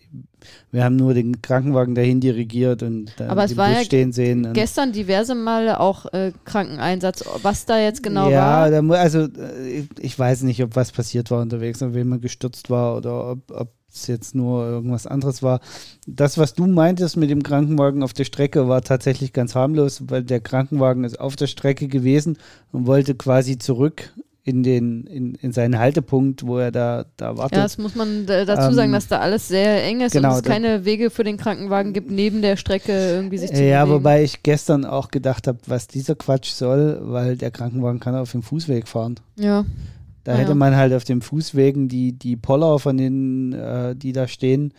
[0.71, 4.11] wir haben nur den Krankenwagen dahin dirigiert und dann Aber es war Bus ja stehen
[4.11, 4.53] sehen.
[4.53, 7.23] gestern diverse Male auch äh, Krankeneinsatz.
[7.41, 8.81] Was da jetzt genau ja, war?
[8.83, 12.97] mu- also äh, ich weiß nicht, ob was passiert war unterwegs, ob jemand gestürzt war
[12.97, 15.59] oder ob, ob es jetzt nur irgendwas anderes war.
[16.07, 20.23] Das, was du meintest mit dem Krankenwagen auf der Strecke, war tatsächlich ganz harmlos, weil
[20.23, 22.37] der Krankenwagen ist auf der Strecke gewesen
[22.71, 24.11] und wollte quasi zurück
[24.47, 27.57] in den in, in seinen Haltepunkt, wo er da da wartet.
[27.57, 30.35] Ja, das muss man dazu Ähm, sagen, dass da alles sehr eng ist genau, und
[30.35, 33.99] es keine Wege für den Krankenwagen gibt, neben der Strecke irgendwie sich zu ja, bewegen.
[33.99, 38.33] wobei ich gestern auch gedacht habe, was dieser Quatsch soll, weil der Krankenwagen kann auf
[38.33, 39.15] dem Fußweg fahren.
[39.35, 39.65] Ja,
[40.25, 40.55] Da Ah, hätte ja.
[40.55, 44.73] man halt auf den Fußwegen die, die Poller von den, äh, die da stehen,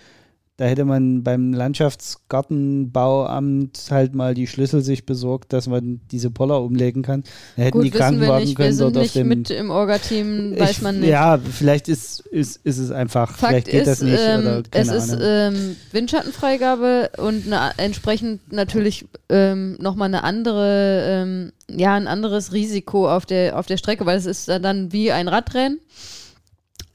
[0.58, 6.62] da hätte man beim Landschaftsgartenbauamt halt mal die Schlüssel sich besorgt, dass man diese Poller
[6.62, 7.24] umlegen kann.
[7.56, 8.58] Da hätten gut, die wissen wir Krankenwagen nicht.
[8.58, 9.28] Wir können sind dort nicht dem.
[9.28, 11.10] mit im Orga-Team, weiß ich, man nicht.
[11.10, 14.62] Ja, vielleicht ist, ist, ist es einfach, Fakt vielleicht geht ist, das nicht ähm, oder
[14.70, 22.06] es ist ähm, Windschattenfreigabe und eine, entsprechend natürlich ähm, nochmal eine andere, ähm, ja, ein
[22.06, 25.80] anderes Risiko auf der, auf der Strecke, weil es ist dann wie ein Radrennen.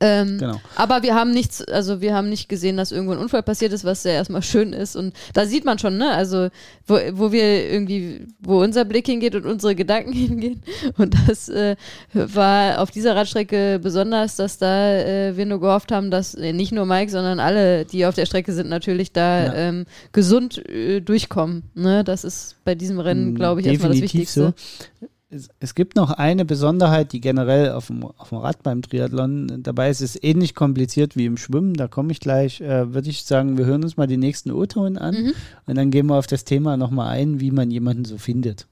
[0.02, 0.60] Ähm, Genau.
[0.76, 3.86] Aber wir haben nichts, also wir haben nicht gesehen, dass irgendwo ein Unfall passiert ist,
[3.86, 4.96] was ja erstmal schön ist.
[4.96, 6.50] Und da sieht man schon, ne, also
[6.88, 10.62] wo, wo wir irgendwie, wo unser Blick hingeht und unsere Gedanken hingehen.
[10.98, 11.76] Und das äh,
[12.14, 16.72] war auf dieser Radstrecke besonders, dass da äh, wir nur gehofft haben, dass äh, nicht
[16.72, 19.54] nur Mike, sondern alle, die auf der Strecke sind, natürlich da Ja.
[19.54, 21.64] ähm, gesund äh, durchkommen.
[21.76, 22.04] Ne?
[22.04, 24.54] Das ist bei diesem Rennen, glaube ich, erstmal das Mm, Wichtigste.
[25.00, 25.08] So.
[25.34, 29.64] Es, es gibt noch eine Besonderheit, die generell auf dem, auf dem Rad beim Triathlon
[29.64, 30.02] dabei ist.
[30.02, 31.74] Es ist ähnlich kompliziert wie im Schwimmen.
[31.74, 32.60] Da komme ich gleich.
[32.60, 35.34] Äh, Würde ich sagen, wir hören uns mal die nächsten O-Ton an Mhm.
[35.68, 38.68] und dann gehen wir auf das Thema nochmal ein, wie man jemanden so findet.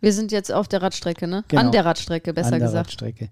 [0.00, 1.44] Wir sind jetzt auf der Radstrecke, ne?
[1.48, 1.60] Genau.
[1.62, 2.86] An der Radstrecke, besser an der gesagt.
[2.88, 3.30] Radstrecke.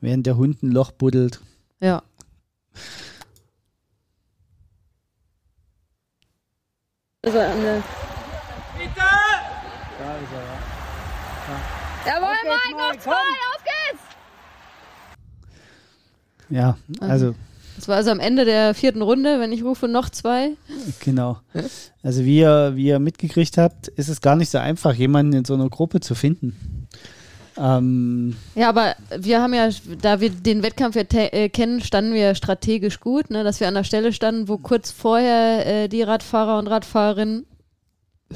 [0.00, 1.40] Während der Hund ein Loch buddelt.
[1.80, 2.02] Ja.
[7.24, 7.82] Also an der
[12.06, 14.02] Jawohl, Mike, noch zwei, auf geht's!
[16.50, 17.34] Ja, also
[17.76, 20.50] Das war also am Ende der vierten Runde, wenn ich rufe, noch zwei.
[21.00, 21.38] genau.
[22.02, 25.44] Also wie ihr, wie ihr mitgekriegt habt, ist es gar nicht so einfach, jemanden in
[25.44, 26.88] so einer Gruppe zu finden.
[27.56, 29.68] Ähm, Ja, aber wir haben ja,
[30.00, 33.74] da wir den Wettkampf ja äh, kennen, standen wir strategisch gut, ne, dass wir an
[33.74, 37.46] der Stelle standen, wo kurz vorher äh, die Radfahrer und Radfahrerinnen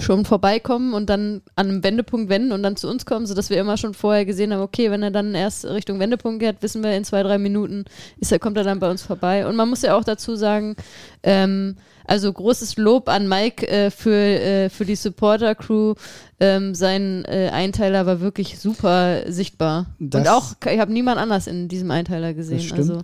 [0.00, 3.58] schon vorbeikommen und dann an einem Wendepunkt wenden und dann zu uns kommen, sodass wir
[3.58, 6.96] immer schon vorher gesehen haben, okay, wenn er dann erst Richtung Wendepunkt geht, wissen wir,
[6.96, 7.84] in zwei, drei Minuten
[8.18, 9.46] ist er, kommt er dann bei uns vorbei.
[9.46, 10.76] Und man muss ja auch dazu sagen,
[11.22, 15.94] ähm, also großes Lob an Mike äh, für, äh, für die Supporter-Crew.
[16.38, 19.86] Ähm, sein äh, Einteiler war wirklich super sichtbar.
[19.98, 22.60] Das- und auch, ich habe niemand anders in diesem Einteiler gesehen.
[22.60, 22.78] stimmt.
[22.78, 23.00] Also,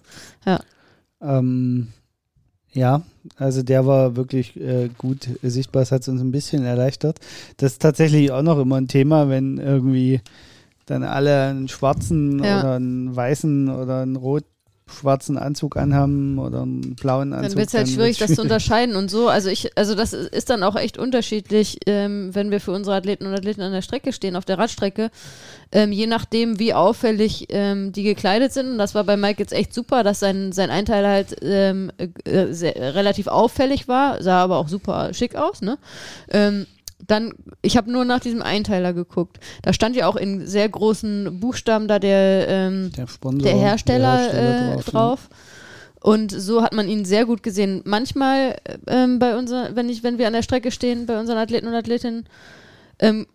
[0.46, 0.61] ja.
[1.20, 1.88] Ähm,
[2.72, 3.02] ja,
[3.37, 5.82] also der war wirklich äh, gut sichtbar.
[5.82, 7.18] Es hat uns ein bisschen erleichtert.
[7.58, 10.20] Das ist tatsächlich auch noch immer ein Thema, wenn irgendwie
[10.87, 12.61] dann alle einen schwarzen Ja.
[12.61, 14.16] oder einen weißen oder einen
[14.92, 17.50] rot-schwarzen Anzug anhaben oder einen blauen Anzug.
[17.50, 19.28] Dann wird es halt schwierig, das zu unterscheiden und so.
[19.28, 23.26] Also ich, also das ist dann auch echt unterschiedlich, ähm, wenn wir für unsere Athleten
[23.26, 25.11] und Athleten an der Strecke stehen, auf der Radstrecke.
[25.72, 28.72] Ähm, je nachdem, wie auffällig ähm, die gekleidet sind.
[28.72, 31.90] Und das war bei Mike jetzt echt super, dass sein, sein Einteiler halt ähm,
[32.24, 35.78] äh, sehr, relativ auffällig war, sah aber auch super schick aus, ne?
[36.31, 36.66] Ähm,
[37.06, 39.38] dann, ich habe nur nach diesem Einteiler geguckt.
[39.62, 44.18] Da stand ja auch in sehr großen Buchstaben da der, ähm, Der Sponsor, der Hersteller,
[44.18, 45.28] Hersteller äh, drauf.
[46.00, 47.82] Und so hat man ihn sehr gut gesehen.
[47.84, 48.56] Manchmal
[48.88, 51.74] ähm, bei unser, wenn ich, wenn wir an der Strecke stehen, bei unseren Athleten und
[51.74, 52.26] Athletinnen,
[52.98, 53.26] ähm,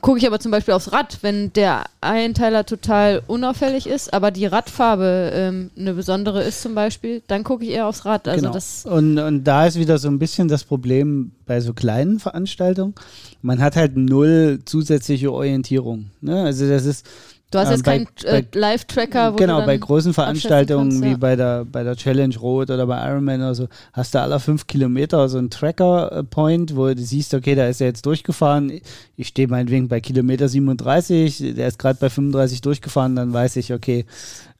[0.00, 4.46] gucke ich aber zum Beispiel aufs Rad, wenn der Einteiler total unauffällig ist, aber die
[4.46, 8.28] Radfarbe ähm, eine besondere ist zum Beispiel, dann gucke ich eher aufs Rad.
[8.28, 8.52] Also genau.
[8.52, 12.94] das und, und da ist wieder so ein bisschen das Problem bei so kleinen Veranstaltungen.
[13.42, 16.06] Man hat halt null zusätzliche Orientierung.
[16.20, 16.42] Ne?
[16.42, 17.06] Also das ist
[17.50, 21.16] du hast ähm, jetzt keinen äh, Live-Tracker, wo genau, bei großen Veranstaltungen kannst, wie ja.
[21.16, 24.66] bei der, bei der Challenge Rot oder bei Ironman oder so, hast du alle fünf
[24.66, 28.80] Kilometer so einen Tracker-Point, wo du siehst, okay, da ist er jetzt durchgefahren.
[29.16, 33.72] Ich stehe meinetwegen bei Kilometer 37, der ist gerade bei 35 durchgefahren, dann weiß ich,
[33.72, 34.06] okay.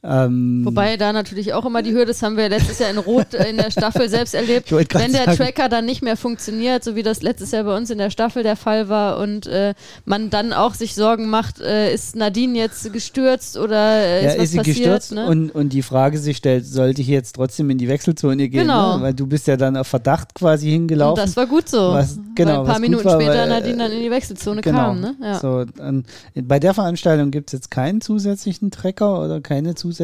[0.08, 3.34] Ähm, Wobei da natürlich auch immer die Hürde, das haben wir letztes Jahr in Rot
[3.34, 4.70] äh, in der Staffel selbst erlebt.
[4.70, 5.36] Wenn der sagen.
[5.36, 8.44] Tracker dann nicht mehr funktioniert, so wie das letztes Jahr bei uns in der Staffel
[8.44, 12.92] der Fall war und äh, man dann auch sich Sorgen macht, äh, ist Nadine jetzt
[12.92, 14.76] gestürzt oder äh, ja, ist was ist sie passiert?
[14.76, 15.26] gestürzt ne?
[15.26, 18.60] und, und die Frage sich stellt, sollte ich jetzt trotzdem in die Wechselzone gehen?
[18.60, 18.98] Genau.
[18.98, 19.02] Ne?
[19.02, 21.24] Weil du bist ja dann auf Verdacht quasi Und hingelaufen.
[21.24, 21.78] das war gut so.
[21.78, 25.00] Was- genau, weil ein paar Minuten war, später weil, Nadine dann in die Wechselzone kam.
[25.00, 25.16] Ne?
[25.20, 25.40] Ja.
[25.40, 29.95] So, dann, bei der Veranstaltung gibt es jetzt keinen zusätzlichen Tracker oder keine zusätzlichen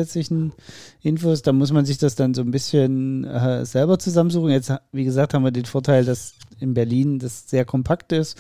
[1.03, 1.43] Infos.
[1.43, 4.51] Da muss man sich das dann so ein bisschen äh, selber zusammensuchen.
[4.51, 8.37] Jetzt, wie gesagt, haben wir den Vorteil, dass in Berlin das sehr kompakt ist.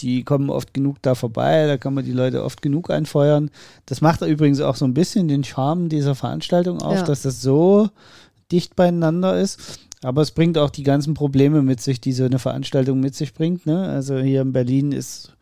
[0.00, 3.50] Die kommen oft genug da vorbei, da kann man die Leute oft genug anfeuern.
[3.86, 7.02] Das macht übrigens auch so ein bisschen den Charme dieser Veranstaltung auf, Ja.
[7.02, 7.88] dass das so
[8.52, 9.80] dicht beieinander ist.
[10.02, 13.34] Aber es bringt auch die ganzen Probleme mit sich, die so eine Veranstaltung mit sich
[13.34, 13.66] bringt.
[13.66, 13.88] Ne?
[13.88, 15.32] Also hier in Berlin ist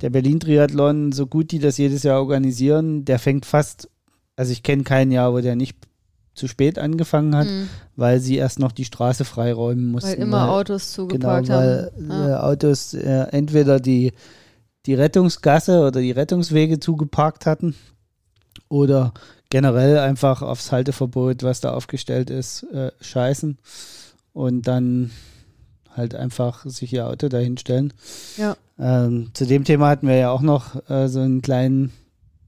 [0.00, 3.88] der Berlin-Triathlon, so gut die das jedes Jahr organisieren, der fängt fast,
[4.36, 5.76] also ich kenne kein Jahr, wo der nicht
[6.34, 7.68] zu spät angefangen hat, Mhm.
[7.96, 10.10] weil sie erst noch die Straße freiräumen mussten.
[10.12, 12.10] Weil immer weil- Autos Genau, zugeparkt weil haben.
[12.10, 12.42] äh, Ja.
[12.42, 14.12] Autos äh, entweder die,
[14.86, 17.74] die Rettungsgasse oder die Rettungswege zugeparkt hatten
[18.68, 19.12] oder
[19.50, 23.58] generell einfach aufs Halteverbot, was da aufgestellt ist, äh, scheißen
[24.32, 25.10] und dann
[25.94, 27.92] halt einfach sich ihr Auto dahinstellen.
[28.38, 28.56] Ja.
[28.78, 31.92] Ähm, zu dem Thema hatten wir ja auch noch äh, so einen kleinen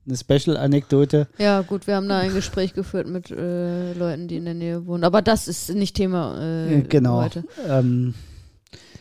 [0.07, 1.29] eine Special-Anekdote.
[1.39, 4.87] ja, gut, wir haben da ein Gespräch geführt mit äh, Leuten, die in der Nähe
[4.87, 5.05] wohnen.
[5.05, 7.23] Aber das ist nicht Thema äh, genau.
[7.23, 7.45] heute.
[7.69, 8.15] Ähm,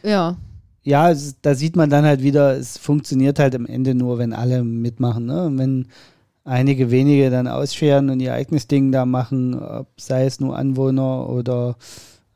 [0.03, 0.37] Ja,
[0.85, 4.33] ja, es, da sieht man dann halt wieder, es funktioniert halt am Ende nur, wenn
[4.33, 5.25] alle mitmachen.
[5.25, 5.45] Ne?
[5.45, 5.87] Und wenn
[6.43, 11.29] einige wenige dann ausscheren und ihr eigenes Ding da machen, ob, sei es nur Anwohner
[11.29, 11.77] oder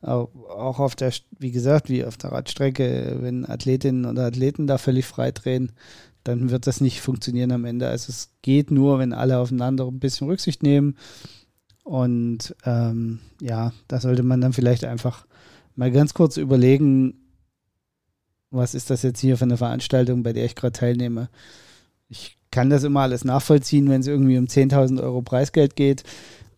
[0.00, 4.78] au- auch auf der, wie gesagt, wie auf der Radstrecke, wenn Athletinnen oder Athleten da
[4.78, 5.72] völlig frei drehen,
[6.24, 7.88] dann wird das nicht funktionieren am Ende.
[7.88, 10.96] Also es geht nur, wenn alle aufeinander ein bisschen Rücksicht nehmen.
[11.84, 15.26] Und ähm, ja, da sollte man dann vielleicht einfach
[15.74, 17.14] mal ganz kurz überlegen,
[18.50, 21.28] was ist das jetzt hier für eine Veranstaltung, bei der ich gerade teilnehme.
[22.08, 26.02] Ich kann das immer alles nachvollziehen, wenn es irgendwie um 10.000 Euro Preisgeld geht,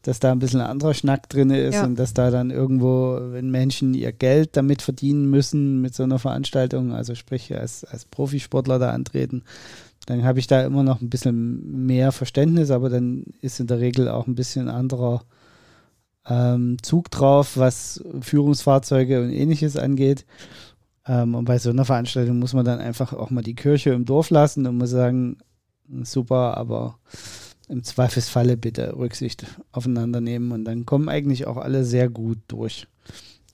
[0.02, 1.84] dass da ein bisschen ein anderer Schnack drin ist Ja.
[1.84, 6.18] und dass da dann irgendwo, wenn Menschen ihr Geld damit verdienen müssen mit so einer
[6.18, 9.42] Veranstaltung, also sprich als, als Profisportler da antreten,
[10.06, 13.80] dann habe ich da immer noch ein bisschen mehr Verständnis, aber dann ist in der
[13.80, 15.22] Regel auch ein bisschen anderer
[16.26, 20.24] ähm, Zug drauf, was Führungsfahrzeuge und ähnliches angeht.
[21.06, 24.04] Ähm, und bei so einer Veranstaltung muss man dann einfach auch mal die Kirche im
[24.04, 25.38] Dorf lassen und muss sagen,
[26.02, 26.98] super, aber
[27.70, 32.86] im Zweifelsfalle bitte Rücksicht aufeinander nehmen und dann kommen eigentlich auch alle sehr gut durch.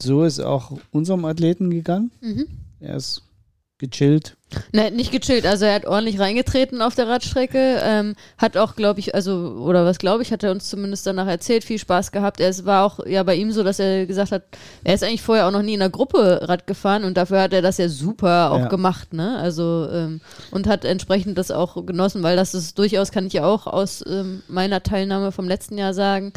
[0.01, 2.11] So ist auch unserem Athleten gegangen.
[2.21, 2.47] mhm.
[2.81, 3.23] Er ist
[3.79, 4.36] gechillt
[4.73, 5.45] Ne, nicht gechillt.
[5.45, 7.81] Also er hat ordentlich reingetreten auf der Radstrecke.
[7.83, 11.27] Ähm, hat auch, glaube ich, also, oder was glaube ich, hat er uns zumindest danach
[11.27, 12.41] erzählt, viel Spaß gehabt.
[12.41, 14.45] Es war auch ja bei ihm so, dass er gesagt hat,
[14.85, 17.53] er ist eigentlich vorher auch noch nie in einer Gruppe Rad gefahren und dafür hat
[17.53, 18.69] er das ja super auch Ja.
[18.69, 19.37] gemacht, ne?
[19.37, 20.21] Also, ähm,
[20.53, 24.05] und hat entsprechend das auch genossen, weil das ist durchaus, kann ich ja auch aus
[24.07, 26.33] ähm, meiner Teilnahme vom letzten Jahr sagen,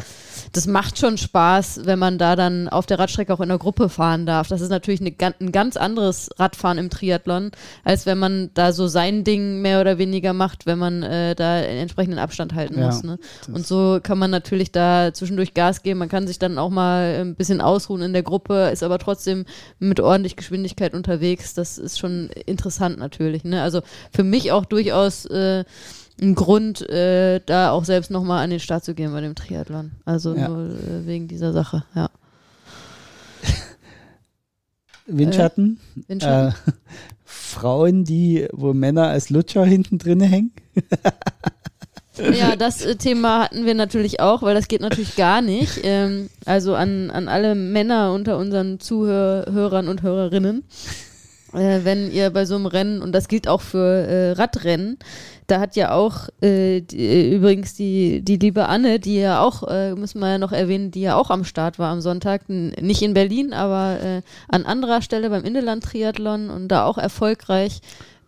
[0.52, 3.88] das macht schon Spaß, wenn man da dann auf der Radstrecke auch in der Gruppe
[3.88, 4.48] fahren darf.
[4.48, 7.52] Das ist natürlich eine, ein ganz anderes Radfahren im Triathlon,
[7.84, 11.54] als wenn man da so sein Ding mehr oder weniger macht, wenn man äh, da
[11.54, 13.02] einen entsprechenden Abstand halten Ja, muss.
[13.02, 13.18] Ne?
[13.52, 15.98] Und so kann man natürlich da zwischendurch Gas geben.
[15.98, 19.44] Man kann sich dann auch mal ein bisschen ausruhen in der Gruppe, ist aber trotzdem
[19.78, 21.54] mit ordentlich Geschwindigkeit unterwegs.
[21.54, 23.44] Das ist schon interessant natürlich.
[23.44, 23.62] Ne?
[23.62, 23.80] Also
[24.12, 25.64] für mich auch durchaus äh,
[26.20, 29.92] ein Grund, äh, da auch selbst nochmal an den Start zu gehen bei dem Triathlon.
[30.04, 30.48] Also Ja.
[30.48, 32.10] nur äh, wegen dieser Sache, ja.
[35.06, 35.80] Windschatten.
[36.06, 36.54] Windschatten.
[37.50, 40.52] Frauen, die, wo Männer als Lutscher hinten drin hängen.
[42.34, 45.80] Ja, das äh, Thema hatten wir natürlich auch, weil das geht natürlich gar nicht.
[45.84, 50.64] Ähm, also an, an alle Männer unter unseren Zuhörern und Hörerinnen.
[51.52, 54.98] Äh, wenn ihr bei so einem Rennen, und das gilt auch für äh, Radrennen,
[55.50, 59.66] da hat ja auch äh, die, äh, übrigens die, die liebe Anne, die ja auch,
[59.68, 63.02] äh, müssen wir ja noch erwähnen, die ja auch am Start war am Sonntag, nicht
[63.02, 67.80] in Berlin, aber äh, an anderer Stelle beim Inneland-Triathlon und da auch erfolgreich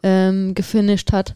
[0.03, 1.35] ähm, gefinisht hat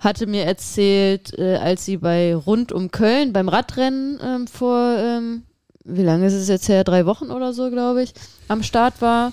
[0.00, 5.42] hatte mir erzählt, äh, als sie bei Rund um Köln beim Radrennen ähm, vor, ähm,
[5.84, 8.14] wie lange ist es jetzt her, drei Wochen oder so, glaube ich,
[8.48, 9.32] am Start war,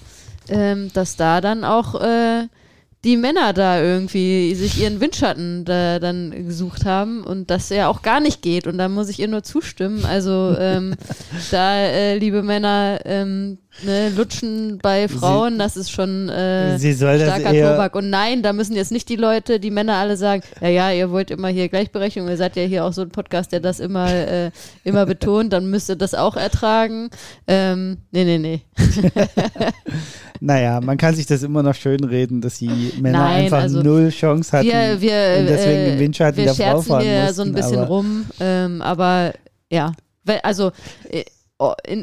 [0.50, 2.48] ähm, dass da dann auch äh,
[3.04, 8.02] die Männer da irgendwie sich ihren Windschatten da dann gesucht haben und das ja auch
[8.02, 10.04] gar nicht geht und da muss ich ihr nur zustimmen.
[10.04, 10.96] Also ähm,
[11.52, 17.52] da, äh, liebe Männer, ähm, ne, lutschen bei Frauen, das ist schon äh, Sie starker
[17.52, 17.96] Tobak.
[17.96, 21.12] Und nein, da müssen jetzt nicht die Leute, die Männer alle sagen, ja, ja, ihr
[21.12, 24.12] wollt immer hier Gleichberechtigung, ihr seid ja hier auch so ein Podcast, der das immer,
[24.12, 24.52] äh,
[24.84, 27.10] immer betont, dann müsst ihr das auch ertragen.
[27.48, 28.62] Ähm, nee, nee, nee.
[30.40, 33.82] Naja, man kann sich das immer noch schön reden, dass die Männer Nein, einfach also
[33.82, 34.68] null Chance hatten.
[34.68, 37.54] Wir, wir, und deswegen äh, im Windschatten wir der Frau fahren hier mussten, so ein
[37.54, 39.34] bisschen aber rum, ähm, aber
[39.70, 39.92] ja,
[40.44, 40.72] also
[41.10, 41.24] äh,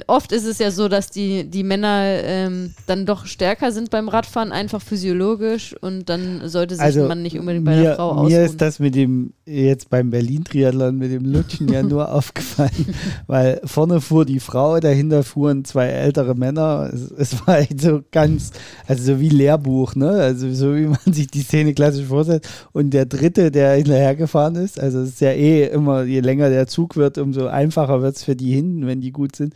[0.07, 4.09] oft ist es ja so, dass die, die Männer ähm, dann doch stärker sind beim
[4.09, 8.11] Radfahren, einfach physiologisch und dann sollte sich Also man nicht unbedingt bei mir, der Frau
[8.11, 8.33] ausruhen.
[8.33, 12.95] mir ist das mit dem, jetzt beim Berlin-Triathlon, mit dem Lutschen ja nur aufgefallen,
[13.27, 16.91] weil vorne fuhr die Frau, dahinter fuhren zwei ältere Männer.
[16.93, 18.53] Es, es war echt so ganz,
[18.87, 20.11] also so wie Lehrbuch, ne?
[20.11, 22.49] Also so wie man sich die Szene klassisch vorstellt.
[22.73, 26.67] Und der dritte, der hinterhergefahren ist, also es ist ja eh immer, je länger der
[26.67, 29.55] Zug wird, umso einfacher wird es für die hinten, wenn die gut sind.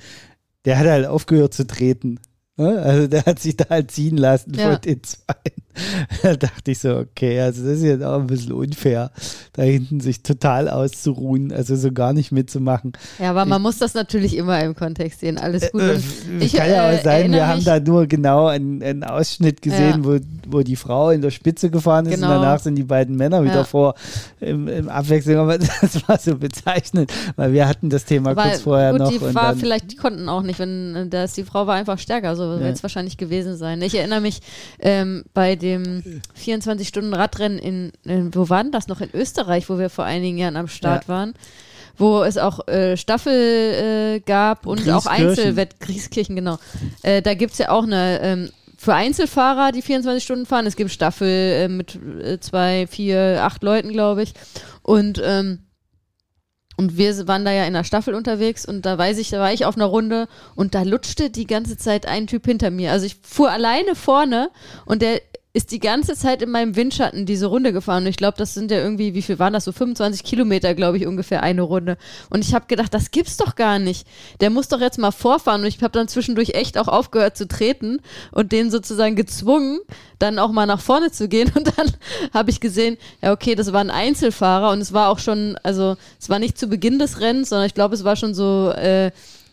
[0.64, 2.18] Der hat halt aufgehört zu treten.
[2.58, 2.78] Ne?
[2.82, 4.72] Also der hat sich da halt ziehen lassen Ja.
[4.72, 5.34] von den zwei.
[6.24, 9.12] Da dachte ich so, okay, also das ist jetzt auch ein bisschen unfair,
[9.52, 12.94] da hinten sich total auszuruhen, also so gar nicht mitzumachen.
[13.20, 15.38] Ja, aber man muss das natürlich immer im Kontext sehen.
[15.38, 15.82] Alles gut.
[15.82, 16.02] Äh, Und
[16.42, 19.62] ich kann ja äh, auch sein, erinnere wir haben da nur genau einen, einen Ausschnitt
[19.62, 20.18] gesehen, wo,
[20.48, 22.26] wo die Frau in der Spitze gefahren ist Genau.
[22.26, 23.64] und danach sind die beiden Männer wieder Ja.
[23.64, 23.94] vor
[24.40, 25.36] im, im Abwechslung.
[25.36, 29.10] Aber das war so bezeichnend, weil wir hatten das Thema Weil, kurz vorher gut, noch.
[29.12, 32.34] die war vielleicht, die konnten auch nicht, wenn äh, das, die Frau war einfach stärker,
[32.34, 32.60] so Ja.
[32.60, 33.80] wird es wahrscheinlich gewesen sein.
[33.82, 34.40] Ich erinnere mich
[34.80, 39.00] ähm, bei dem 24-Stunden-Radrennen in, in, wo war denn das noch?
[39.00, 41.08] In Österreich, wo wir vor einigen Jahren am Start Ja.
[41.08, 41.34] waren.
[41.96, 45.06] Wo es auch äh, Staffel äh, gab und auch.
[45.06, 46.58] Einzelwett, Grieskirchen, genau.
[47.02, 50.76] Äh, da gibt es ja auch eine, ähm, für Einzelfahrer, die 24 Stunden fahren, es
[50.76, 54.34] gibt Staffel äh, mit äh, zwei, vier, acht Leuten, glaube ich.
[54.82, 55.58] Und ähm,
[56.78, 59.52] und wir waren da ja in der Staffel unterwegs und da weiß ich, da war
[59.52, 62.92] ich auf einer Runde und da lutschte die ganze Zeit ein Typ hinter mir.
[62.92, 64.48] Also ich fuhr alleine vorne
[64.86, 65.20] und der
[65.58, 68.04] ist die ganze Zeit in meinem Windschatten diese Runde gefahren.
[68.04, 69.64] Und ich glaube, das sind ja irgendwie, wie viel waren das?
[69.64, 71.98] So 25 Kilometer, glaube ich, ungefähr eine Runde.
[72.30, 74.06] Und ich habe gedacht, das gibt's doch gar nicht.
[74.40, 75.62] Der muss doch jetzt mal vorfahren.
[75.62, 77.98] Und ich habe dann zwischendurch echt auch aufgehört zu treten
[78.30, 79.80] und den sozusagen gezwungen,
[80.20, 81.50] dann auch mal nach vorne zu gehen.
[81.58, 81.90] Und dann
[82.32, 85.96] habe ich gesehen, ja, okay, das war ein Einzelfahrer und es war auch schon, also
[86.20, 89.10] es war nicht zu Beginn des Rennens, sondern ich glaube, es war schon so äh,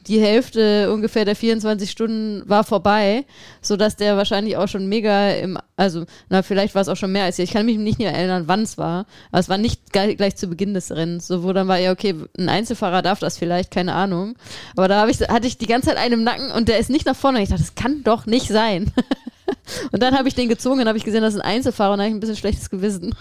[0.07, 3.25] die Hälfte ungefähr der 24 Stunden war vorbei,
[3.61, 7.23] sodass der wahrscheinlich auch schon mega im, also, na, vielleicht war es auch schon mehr
[7.23, 7.43] als hier.
[7.43, 10.35] Ich kann mich nicht mehr erinnern, wann es war, aber es war nicht gleich, gleich
[10.35, 13.71] zu Beginn des Rennens, so wo dann war, ja, okay, ein Einzelfahrer darf das vielleicht,
[13.71, 14.35] keine Ahnung.
[14.75, 17.05] Aber da ich, hatte ich die ganze Zeit einen im Nacken und der ist nicht
[17.05, 17.37] nach vorne.
[17.37, 18.91] Und ich dachte, das kann doch nicht sein.
[19.91, 21.99] Und dann habe ich den gezogen und habe ich gesehen, das ist ein Einzelfahrer und
[21.99, 23.15] habe ich ein bisschen schlechtes Gewissen.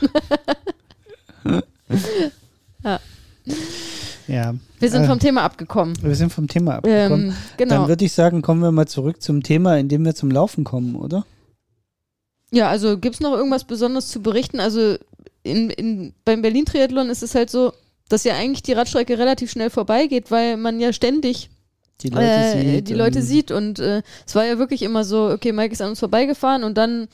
[2.85, 3.01] ja.
[4.26, 5.94] Wir sind Äh, vom Thema abgekommen.
[6.02, 7.28] wir sind vom Thema abgekommen.
[7.28, 7.74] Ähm, genau.
[7.74, 10.64] Dann würde ich sagen, kommen wir mal zurück zum Thema, in dem wir zum Laufen
[10.64, 11.24] kommen, oder?
[12.50, 14.60] Ja, also gibt es noch irgendwas Besonderes zu berichten?
[14.60, 14.96] Also
[15.42, 17.72] in, in, beim Berlin-Triathlon ist es halt so,
[18.08, 21.50] dass ja eigentlich die Radstrecke relativ schnell vorbeigeht, weil man ja ständig
[22.02, 22.88] Die Leute äh, sieht.
[22.88, 23.50] die Leute und- sieht.
[23.50, 26.78] Und äh, es war ja wirklich immer so, okay, Mike ist an uns vorbeigefahren und
[26.78, 27.08] dann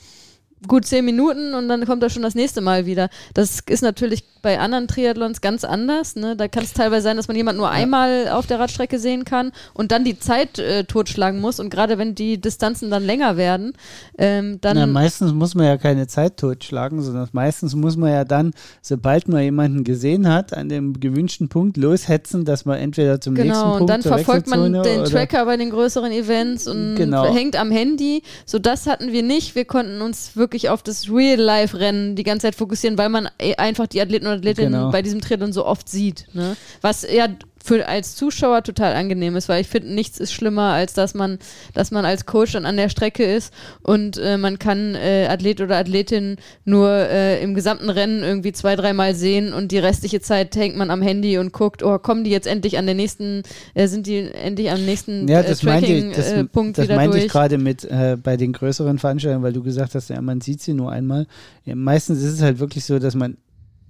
[0.67, 3.09] gut zehn Minuten und dann kommt er schon das nächste Mal wieder.
[3.33, 6.15] Das ist natürlich bei anderen Triathlons ganz anders.
[6.15, 6.35] Ne?
[6.35, 9.51] Da kann es teilweise sein, dass man jemanden nur einmal auf der Radstrecke sehen kann
[9.73, 11.59] und dann die Zeit äh, totschlagen muss.
[11.59, 13.73] Und gerade wenn die Distanzen dann länger werden,
[14.17, 18.23] ähm, dann Na, meistens muss man ja keine Zeit totschlagen, sondern meistens muss man ja
[18.23, 23.33] dann, sobald man jemanden gesehen hat, an dem gewünschten Punkt loshetzen, dass man entweder zum
[23.33, 27.33] nächsten Genau, Punkt und dann verfolgt man den Tracker bei den größeren Events und Genau.
[27.33, 28.23] hängt am Handy.
[28.45, 29.55] So, das hatten wir nicht.
[29.55, 33.87] Wir konnten uns wirklich auf das Real-Life-Rennen die ganze Zeit fokussieren, weil man eh einfach
[33.87, 34.91] die Athleten und Athletinnen Genau.
[34.91, 36.25] bei diesem Triathlon so oft sieht.
[36.33, 36.55] Ne?
[36.81, 37.27] Was ja
[37.63, 41.39] für als Zuschauer total angenehm ist, weil ich finde, nichts ist schlimmer, als dass man,
[41.73, 45.61] dass man als Coach dann an der Strecke ist und äh, man kann äh, Athlet
[45.61, 50.55] oder Athletin nur äh, im gesamten Rennen irgendwie zwei, dreimal sehen und die restliche Zeit
[50.55, 53.43] hängt man am Handy und guckt, oh, kommen die jetzt endlich an den nächsten,
[53.73, 56.95] äh, sind die endlich am nächsten Ja, äh, das meinte ich, das, Tracking-Punkt das wieder
[56.95, 57.25] meinte durch.
[57.25, 60.61] ich gerade mit äh, bei den größeren Veranstaltungen, weil du gesagt hast, ja, man sieht
[60.61, 61.27] sie nur einmal.
[61.65, 63.37] Ja, meistens ist es halt wirklich so, dass man,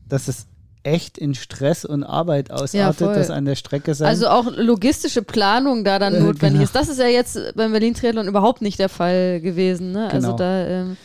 [0.07, 0.47] dass es
[0.83, 3.15] echt in Stress und Arbeit ausartet, voll.
[3.15, 4.07] das an der Strecke sein.
[4.07, 6.63] Also auch logistische Planung da dann Äh, notwendig genau.
[6.63, 6.75] ist.
[6.75, 9.91] Das ist ja jetzt beim Berlin Triathlon überhaupt nicht der Fall gewesen.
[9.91, 10.09] Ne?
[10.11, 10.37] Also Genau.
[10.37, 10.97] da ähm,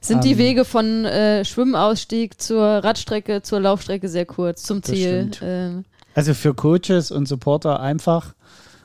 [0.00, 5.30] sind die Ähm, Wege von äh, Schwimmausstieg zur Radstrecke, zur Laufstrecke sehr kurz zum Ziel.
[5.42, 8.34] Ähm, also für Coaches und Supporter einfach,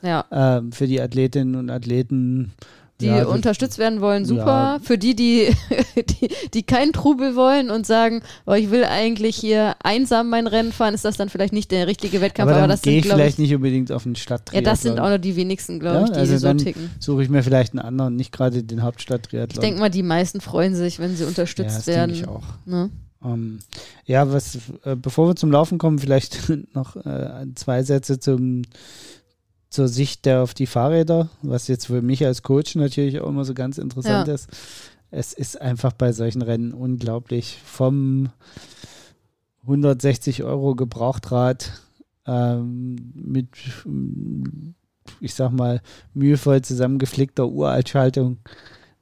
[0.02, 0.24] ja.
[0.30, 2.52] ähm, für die Athletinnen und Athleten.
[3.00, 4.46] Die ja, unterstützt werden wollen, super.
[4.46, 4.78] Ja.
[4.82, 5.50] Für die, die,
[5.96, 10.72] die, die keinen Trubel wollen und sagen, oh, ich will eigentlich hier einsam mein Rennen
[10.72, 12.50] fahren, ist das dann vielleicht nicht der richtige Wettkampf.
[12.50, 14.64] aber Aber, das gehe ich vielleicht ich, nicht unbedingt auf den ja, Stadttriathlon.
[14.64, 16.90] das sind auch noch die wenigsten, glaube Ja, ich, die also so ticken.
[16.98, 19.50] Suche ich mir vielleicht einen anderen, nicht gerade den Hauptstadttriathlon.
[19.50, 22.14] Ich denke mal, die meisten freuen sich, wenn sie ja, unterstützt das werden.
[22.14, 22.44] ich auch.
[22.64, 22.90] Ne?
[23.24, 23.58] Ähm,
[24.04, 28.62] ja, was, äh, bevor wir zum Laufen kommen, vielleicht noch äh, zwei Sätze zum,
[29.68, 33.44] zur Sicht der auf die Fahrräder, was jetzt für mich als Coach natürlich auch immer
[33.44, 34.34] so ganz interessant Ja.
[34.34, 34.48] ist.
[35.10, 37.58] Es ist einfach bei solchen Rennen unglaublich.
[37.64, 38.28] Vom
[39.62, 41.72] 160 Euro Gebrauchtrad
[42.26, 43.48] ähm, mit,
[45.20, 45.80] ich sag mal,
[46.14, 48.38] mühevoll zusammengeflickter Uraltschaltung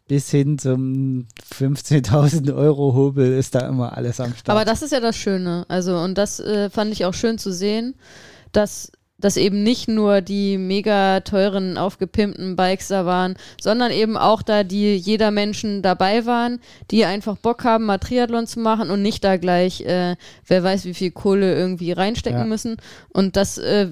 [0.07, 4.51] bis hin zum 15.000 Euro Hobel ist da immer alles am Start.
[4.51, 5.65] Aber das ist ja das Schöne.
[5.69, 7.95] Also, und das äh, fand ich auch schön zu sehen,
[8.53, 8.93] dass
[9.25, 14.65] dass eben nicht nur die mega teuren, aufgepimpten Bikes da waren, sondern eben auch da
[14.65, 16.61] die jeder Menschen dabei waren,
[16.91, 20.85] die einfach Bock haben, mal Triathlon zu machen und nicht da gleich, äh, wer weiß,
[20.85, 22.45] wie viel Kohle irgendwie reinstecken Ja.
[22.45, 22.77] müssen.
[23.15, 23.89] Und das äh,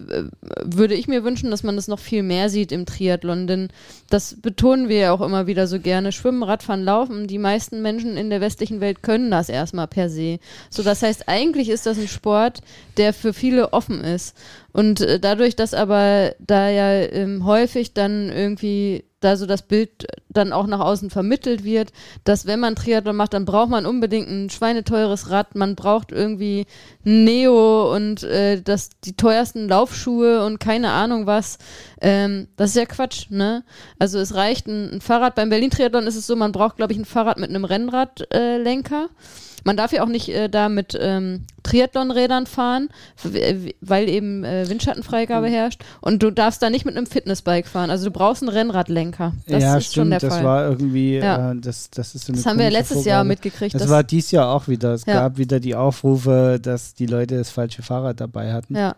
[0.63, 3.69] würde ich mir wünschen, dass man das noch viel mehr sieht im Triathlon, denn
[4.11, 6.13] das betonen wir ja auch immer wieder so gerne.
[6.13, 10.41] Schwimmen, Radfahren, Laufen, die meisten Menschen in der westlichen Welt können das erstmal per se.
[10.69, 12.61] So, das heißt, eigentlich ist das ein Sport,
[12.99, 14.37] der für viele offen ist.
[14.73, 20.07] Und äh, dadurch, dass aber da ja ähm, häufig dann irgendwie da so das Bild
[20.29, 21.93] dann auch nach außen vermittelt wird,
[22.25, 26.67] dass wenn man Triathlon macht, dann braucht man unbedingt ein schweineteures Rad, man braucht irgendwie
[27.05, 31.59] Neo und äh, das, die teuersten Laufschuhe und keine Ahnung was.
[32.01, 33.65] Ähm, das ist ja Quatsch, ne?
[33.99, 35.35] Also es reicht ein, ein Fahrrad.
[35.35, 39.05] Beim Berlin-Triathlon ist es so, man braucht, glaube ich, ein Fahrrad mit einem Rennradlenker.
[39.05, 39.52] Äh.
[39.65, 42.89] Man darf ja auch nicht äh, da mit ähm, Triathlonrädern fahren,
[43.23, 45.53] w- weil eben äh, Windschattenfreigabe Mhm.
[45.53, 45.85] herrscht.
[46.01, 47.91] Und du darfst da nicht mit einem Fitnessbike fahren.
[47.91, 49.33] Also du brauchst einen Rennradlenker.
[49.47, 50.45] Das ja, ist stimmt, schon der das Fall.
[50.45, 51.53] war irgendwie, Ja.
[51.53, 53.29] äh, das, das ist so eine das haben wir letztes Jahr Vorgabe.
[53.29, 53.75] mitgekriegt.
[53.75, 54.93] Das dass- war dies Jahr auch wieder.
[54.95, 55.15] Es Ja.
[55.15, 58.77] gab wieder die Aufrufe, dass die Leute das falsche Fahrrad dabei hatten.
[58.77, 58.97] ja.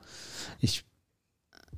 [0.61, 0.85] Ich,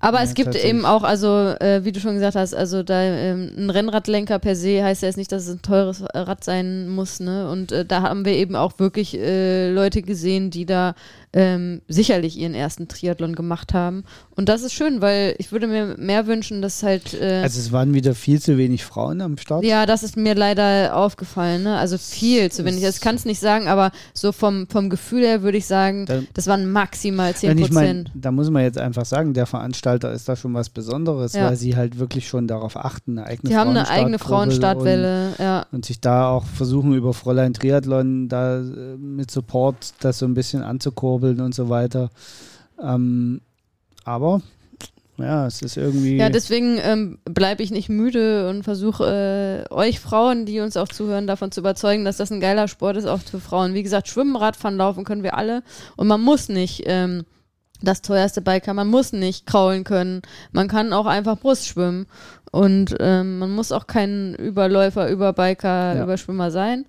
[0.00, 3.02] Aber Ja, es gibt eben auch, also äh, wie du schon gesagt hast, also da
[3.02, 6.88] ähm, ein Rennradlenker per se heißt ja jetzt nicht, dass es ein teures Rad sein
[6.88, 7.50] muss, ne?
[7.50, 10.94] Und äh, da haben wir eben auch wirklich äh, Leute gesehen, die da
[11.32, 14.04] ähm, sicherlich ihren ersten Triathlon gemacht haben.
[14.34, 17.72] Und das ist schön, weil ich würde mir mehr wünschen, dass halt äh, also es
[17.72, 19.64] waren wieder viel zu wenig Frauen am Start.
[19.64, 21.76] ja, das ist mir leider aufgefallen, ne?
[21.76, 22.82] Also viel zu wenig.
[22.84, 26.22] Ich kann es nicht sagen, aber so vom, vom Gefühl her würde ich sagen, Da-
[26.32, 28.10] das waren maximal 10 Und ich meine, Prozent.
[28.14, 31.48] da muss man jetzt einfach sagen, der Veranstalter ist da schon was Besonderes, Ja.
[31.48, 35.60] weil sie halt wirklich schon darauf achten, eine eigene Die haben eine eigene Frauenstartwelle, ja.
[35.70, 38.62] Und, und sich da auch versuchen, über Fräulein Triathlon da äh,
[38.96, 42.10] mit Support das so ein bisschen anzukurbeln und so weiter.
[42.82, 43.40] Ähm,
[44.04, 44.42] aber
[45.18, 46.16] ja, es ist irgendwie.
[46.16, 50.88] Ja, deswegen ähm, bleibe ich nicht müde und versuche äh, euch Frauen, die uns auch
[50.88, 53.72] zuhören, davon zu überzeugen, dass das ein geiler Sport ist, auch für Frauen.
[53.72, 55.62] Wie gesagt, Schwimmen, Radfahren, Laufen können wir alle
[55.96, 57.24] und man muss nicht ähm,
[57.82, 58.74] das teuerste Biker.
[58.74, 60.22] Man muss nicht kraulen können.
[60.52, 62.06] Man kann auch einfach Brust schwimmen.
[62.52, 66.02] Und ähm, man muss auch kein Überläufer, Überbiker, Ja.
[66.04, 66.86] Überschwimmer sein.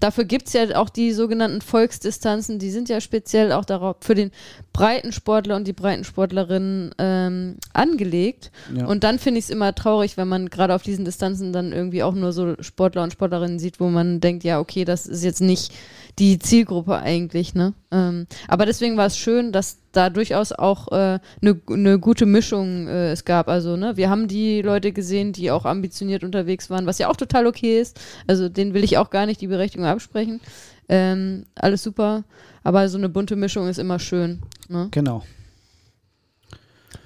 [0.00, 4.30] Dafür gibt's ja auch die sogenannten Volksdistanzen, die sind ja speziell auch darauf für den
[4.72, 8.50] Breitensportler und die Breitensportlerinnen ähm, angelegt.
[8.74, 8.86] Ja.
[8.86, 12.02] Und dann finde ich es immer traurig, wenn man gerade auf diesen Distanzen dann irgendwie
[12.02, 15.42] auch nur so Sportler und Sportlerinnen sieht, wo man denkt, ja, okay, das ist jetzt
[15.42, 15.72] nicht
[16.20, 17.72] die Zielgruppe eigentlich, ne?
[17.90, 22.26] Ähm, aber deswegen war es schön, dass da durchaus auch eine äh, ne- ne gute
[22.26, 23.48] Mischung äh, es gab.
[23.48, 27.16] Also, ne, wir haben die Leute gesehen, die auch ambitioniert unterwegs waren, was ja auch
[27.16, 27.98] total okay ist.
[28.26, 30.40] Also, denen will ich auch gar nicht die Berechtigung absprechen.
[30.88, 32.24] Ähm, alles super.
[32.62, 34.40] Aber so eine bunte Mischung ist immer schön.
[34.68, 34.88] Ne?
[34.90, 35.24] Genau.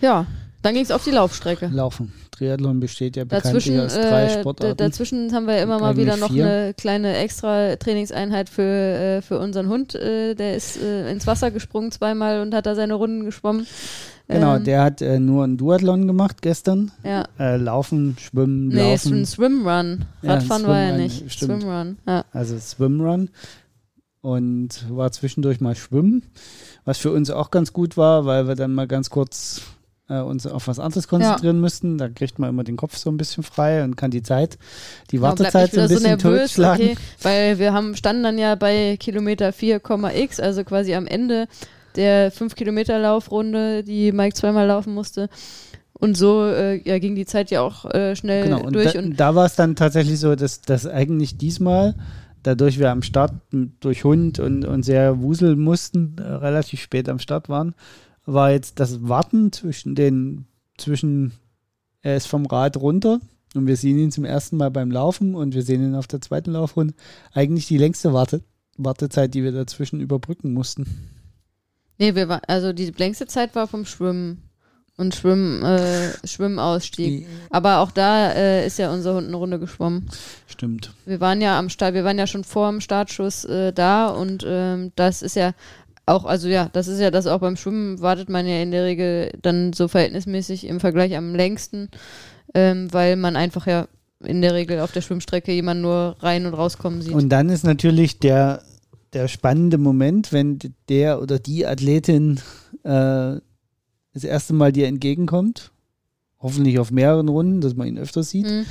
[0.01, 0.27] Ja,
[0.65, 1.69] dann ging es auf die Laufstrecke.
[1.73, 2.13] Laufen.
[2.33, 4.77] Triathlon besteht ja bekanntlich Dazwischen, aus drei äh, Sportarten.
[4.79, 6.47] dazwischen haben wir immer mal wieder noch vier.
[6.47, 9.95] eine kleine extra Trainingseinheit für, äh, für unseren Hund.
[9.95, 13.67] Äh, der ist ins Wasser gesprungen zweimal und hat da seine Runden geschwommen.
[14.27, 16.91] genau, Ähm, der hat äh, nur einen Duathlon gemacht gestern.
[17.05, 17.25] Ja.
[17.39, 19.21] Äh, laufen, schwimmen, Nee, laufen.
[19.21, 20.07] ein Swimrun.
[20.23, 21.33] Ja, Radfahren war ja Swimrun, nicht.
[21.33, 21.63] stimmt.
[21.63, 22.25] Swimrun, ja.
[22.33, 23.29] also Swimrun
[24.23, 26.23] und war zwischendurch mal schwimmen,
[26.87, 29.61] was für uns auch ganz gut war, weil wir dann mal ganz kurz
[30.09, 31.99] äh, uns auf was anderes konzentrieren müssten.
[31.99, 34.59] Da kriegt man immer den Kopf so ein bisschen frei und kann die Zeit,
[35.11, 36.91] die bleibt Wartezeit so ein bisschen totschlagen.
[36.91, 41.49] okay, weil wir haben, standen dann ja bei Kilometer 4,x, also quasi am Ende
[41.97, 45.29] der 5 Kilometer Laufrunde, die Mike zweimal laufen musste.
[45.93, 48.93] Und so äh, ja, ging die Zeit ja auch äh, schnell Genau, und durch.
[48.93, 51.95] da, und da war es dann tatsächlich so, dass, dass eigentlich diesmal,
[52.43, 53.33] dadurch wir am Start
[53.81, 57.75] durch Hund und, und sehr wuseln mussten, äh, relativ spät am Start waren,
[58.27, 60.47] war jetzt das Warten zwischen den,
[60.79, 61.33] zwischen,
[62.03, 63.21] er ist vom Rad runter
[63.55, 66.21] und wir sehen ihn zum ersten Mal beim Laufen und wir sehen ihn auf der
[66.21, 66.95] zweiten Laufrunde,
[67.33, 68.43] eigentlich die längste Warte,
[68.77, 70.87] Wartezeit, die wir dazwischen überbrücken mussten.
[71.99, 74.43] Nee, wir war, also die längste Zeit war vom Schwimmen
[74.97, 77.27] und Schwimm, äh, Schwimmausstieg.
[77.51, 80.09] Aber auch da äh, ist ja unser Hund eine Runde geschwommen.
[80.47, 80.93] Stimmt.
[81.05, 84.45] Wir waren ja am Start, wir waren ja schon vor dem Startschuss äh, da und
[84.47, 85.53] ähm, das ist ja
[86.07, 88.85] auch, also ja, das ist ja das auch beim Schwimmen wartet man ja in der
[88.85, 91.89] Regel dann so verhältnismäßig im Vergleich am längsten,
[92.55, 93.89] ähm, weil man einfach ja
[94.23, 97.13] in der Regel auf der Schwimmstrecke jemanden nur rein und rauskommen sieht.
[97.13, 98.63] Und dann ist natürlich der,
[99.13, 102.41] der spannende Moment, wenn der oder die Athletin
[102.85, 103.37] äh,
[104.13, 105.73] das erste Mal dir entgegenkommt,
[106.39, 108.47] hoffentlich auf mehreren Runden, dass man ihn öfter sieht.
[108.47, 108.67] Mhm.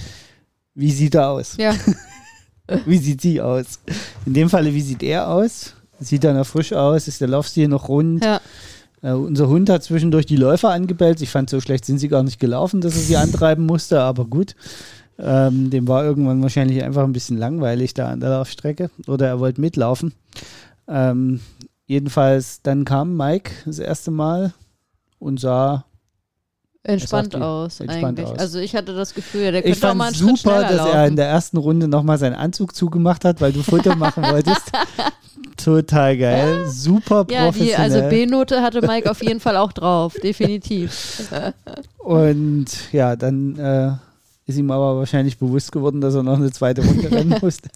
[0.75, 1.57] Wie sieht er aus?
[1.57, 1.75] Ja,
[2.85, 3.79] Wie sieht sie aus?
[4.25, 5.75] In dem Falle, wie sieht er aus?
[5.99, 7.07] Sieht er noch frisch aus?
[7.07, 8.23] Ist der Laufstil noch rund?
[8.23, 8.39] ja.
[9.03, 11.21] Äh, unser Hund hat zwischendurch die Läufer angebellt.
[11.21, 14.25] Ich fand, so schlecht sind sie gar nicht gelaufen, dass er sie antreiben musste, aber
[14.25, 14.55] gut.
[15.19, 19.39] Ähm, dem war irgendwann wahrscheinlich einfach ein bisschen langweilig da an der Laufstrecke oder er
[19.39, 20.13] wollte mitlaufen.
[20.87, 21.39] Ähm,
[21.85, 24.53] jedenfalls, dann kam Mike das erste Mal
[25.19, 25.85] und sah,
[26.85, 28.27] Entspannt aus Entspannt eigentlich.
[28.33, 28.39] aus.
[28.39, 30.61] Also ich hatte das Gefühl, der ich könnte auch fand mal einen Schritt super, schneller
[30.69, 31.15] dass er in laufen.
[31.15, 34.63] der ersten Runde nochmal seinen Anzug zugemacht hat, weil du Foto machen wolltest.
[35.57, 37.79] Total geil, super Ja, die, professionell.
[37.79, 41.29] also B-Note hatte Mike auf jeden Fall auch drauf, definitiv.
[41.99, 43.91] Und ja, dann äh,
[44.45, 47.69] ist ihm aber wahrscheinlich bewusst geworden, dass er noch eine zweite Runde rennen musste.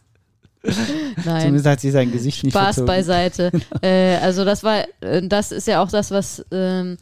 [1.24, 1.42] Nein.
[1.42, 2.88] Zumindest hat sich sein Gesicht nicht Spaß verzogen.
[2.88, 3.52] beiseite.
[3.82, 6.98] äh, also das war, äh, das ist ja auch das, was, ähm,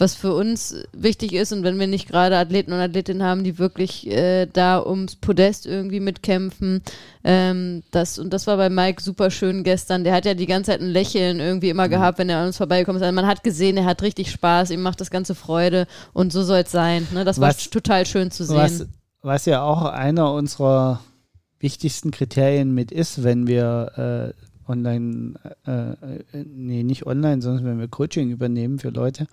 [0.00, 3.58] was für uns wichtig ist und wenn wir nicht gerade Athleten und Athletinnen haben, die
[3.58, 6.82] wirklich äh, da ums Podest irgendwie mitkämpfen,
[7.22, 10.04] ähm, das und das war bei Mike super schön gestern.
[10.04, 11.90] Der hat ja die ganze Zeit ein Lächeln irgendwie immer Mhm.
[11.90, 13.06] gehabt, wenn er an uns vorbeigekommen ist.
[13.06, 16.42] Also man hat gesehen, er hat richtig Spaß, ihm macht das ganze Freude und so
[16.42, 17.06] soll es sein.
[17.12, 17.24] Ne?
[17.24, 18.56] Das war Was- total schön zu sehen.
[18.56, 18.86] Was,
[19.22, 21.00] was ja auch einer unserer
[21.58, 25.34] wichtigsten Kriterien mit ist, wenn wir äh, online,
[25.66, 29.26] äh, äh, nee, nicht online, sondern wenn wir Coaching übernehmen für Leute,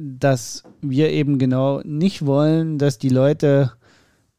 [0.00, 3.72] dass wir eben genau nicht wollen, dass die Leute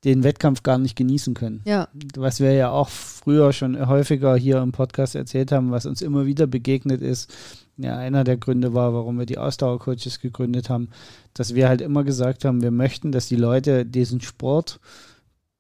[0.04, 1.62] den Wettkampf gar nicht genießen können.
[1.66, 6.02] ja, was wir ja auch früher schon häufiger hier im Podcast erzählt haben, was uns
[6.02, 7.34] immer wieder begegnet ist.
[7.78, 10.90] Ja, einer der Gründe war, warum wir die Ausdauercoaches gegründet haben,
[11.34, 14.80] dass wir halt immer gesagt haben, wir möchten, dass die Leute diesen Sport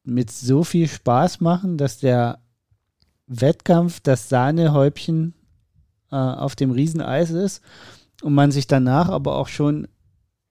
[0.03, 2.39] mit so viel Spaß machen, dass der
[3.27, 5.33] Wettkampf das Sahnehäubchen
[6.11, 7.61] äh, auf dem Rieseneis ist
[8.25, 9.87] und man sich danach aber auch schon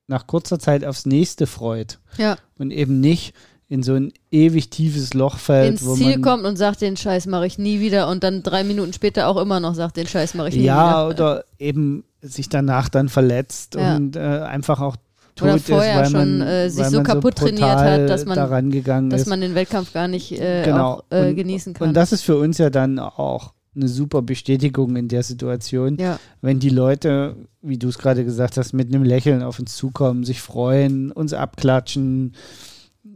[0.07, 2.37] nach kurzer Zeit aufs nächste freut ja.
[2.59, 3.35] und eben nicht
[3.68, 6.97] in so ein ewig tiefes Loch fällt, ins wo Ziel man kommt und sagt, den
[6.97, 10.07] Scheiß mache ich nie wieder und dann drei Minuten später auch immer noch sagt, den
[10.07, 11.09] Scheiß mache ich nie ja wieder.
[11.09, 13.97] oder eben sich danach dann verletzt Ja.
[13.97, 14.97] und äh, einfach auch
[15.35, 18.25] tot Oder ist, vorher weil schon, man, äh, sich so kaputt trainiert brutal hat, dass
[18.27, 19.27] man- dass ist.
[19.29, 20.93] man den Wettkampf gar nicht äh, Genau.
[20.93, 21.89] auch äh, Und- genießen kann.
[21.89, 26.18] und das ist für uns ja dann auch eine super Bestätigung in der Situation, Ja.
[26.41, 30.25] wenn die Leute, wie du es gerade gesagt hast, mit einem Lächeln auf uns zukommen,
[30.25, 32.35] sich freuen, uns abklatschen,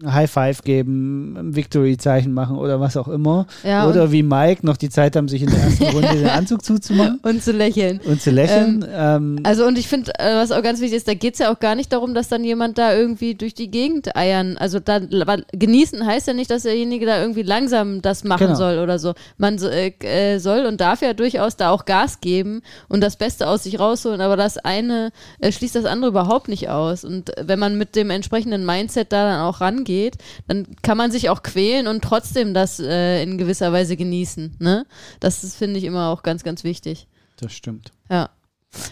[0.04, 3.46] High Five geben, Victory-Zeichen machen oder was auch immer.
[3.64, 6.64] Ja, oder wie Mike noch die Zeit haben, sich in der ersten Runde den Anzug
[6.64, 8.00] zuzumachen Und zu lächeln.
[8.04, 8.84] und zu lächeln.
[8.90, 11.50] Ähm, Also und ich finde, äh, was auch ganz wichtig ist, da geht es ja
[11.52, 14.56] auch gar nicht darum, dass dann jemand da irgendwie durch die Gegend eiern.
[14.58, 18.54] Also weil genießen heißt ja nicht, dass derjenige da irgendwie langsam das machen Genau.
[18.58, 19.14] soll oder so.
[19.36, 23.16] Man so, äh, äh, soll und darf ja durchaus da auch Gas geben und das
[23.16, 25.10] Beste aus sich rausholen, aber das eine
[25.40, 27.04] äh, schließt das andere überhaupt nicht aus.
[27.04, 30.16] Und wenn man mit dem entsprechenden Mindset da dann auch rangeht,
[30.46, 34.56] dann kann man sich auch quälen und trotzdem das äh, in gewisser Weise genießen.
[34.58, 34.86] Ne?
[35.20, 37.06] Das finde ich, immer auch ganz, ganz wichtig.
[37.36, 37.92] das stimmt.
[38.10, 38.30] Ja.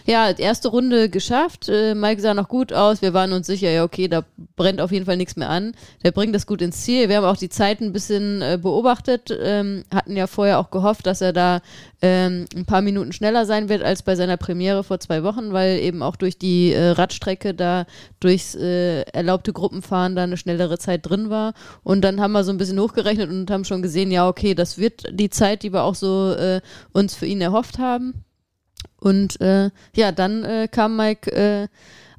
[0.05, 1.69] Ja, erste Runde geschafft.
[1.69, 3.01] Äh, Mike sah noch gut aus.
[3.01, 4.23] Wir waren uns sicher, ja, okay, da
[4.55, 5.73] brennt auf jeden Fall nichts mehr an.
[6.03, 7.09] Der bringt das gut ins Ziel.
[7.09, 9.37] Wir haben auch die Zeit ein bisschen äh, beobachtet.
[9.39, 11.61] Ähm, hatten ja vorher auch gehofft, dass er da
[12.01, 15.77] ähm, ein paar Minuten schneller sein wird als bei seiner Premiere vor zwei Wochen, weil
[15.79, 17.85] eben auch durch die äh, Radstrecke da
[18.19, 21.53] durchs erlaubte Gruppenfahren da eine schnellere Zeit drin war.
[21.83, 24.77] Und dann haben wir so ein bisschen hochgerechnet und haben schon gesehen, ja, okay, das
[24.77, 26.35] wird die Zeit, die wir auch so
[26.93, 28.23] uns für ihn erhofft haben.
[28.99, 31.67] Und äh, ja, dann äh, kam Mike äh,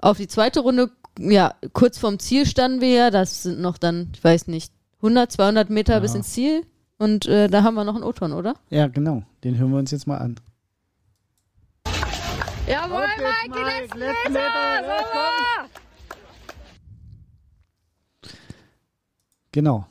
[0.01, 0.91] auf die zweite Runde.
[1.19, 3.11] Ja, kurz vorm Ziel standen wir ja.
[3.11, 6.01] Das sind noch dann, ich weiß nicht, 100, 200 Meter Ja.
[6.01, 6.65] bis ins Ziel.
[6.99, 8.55] Und äh, da haben wir noch einen O-Ton, oder?
[8.71, 9.23] Ja, genau.
[9.45, 10.37] Den hören wir uns jetzt mal an.
[12.67, 13.99] Jawohl, Mike, die letzten
[14.33, 14.83] Meter!
[14.85, 15.69] Sauber!
[19.53, 19.87] Genau.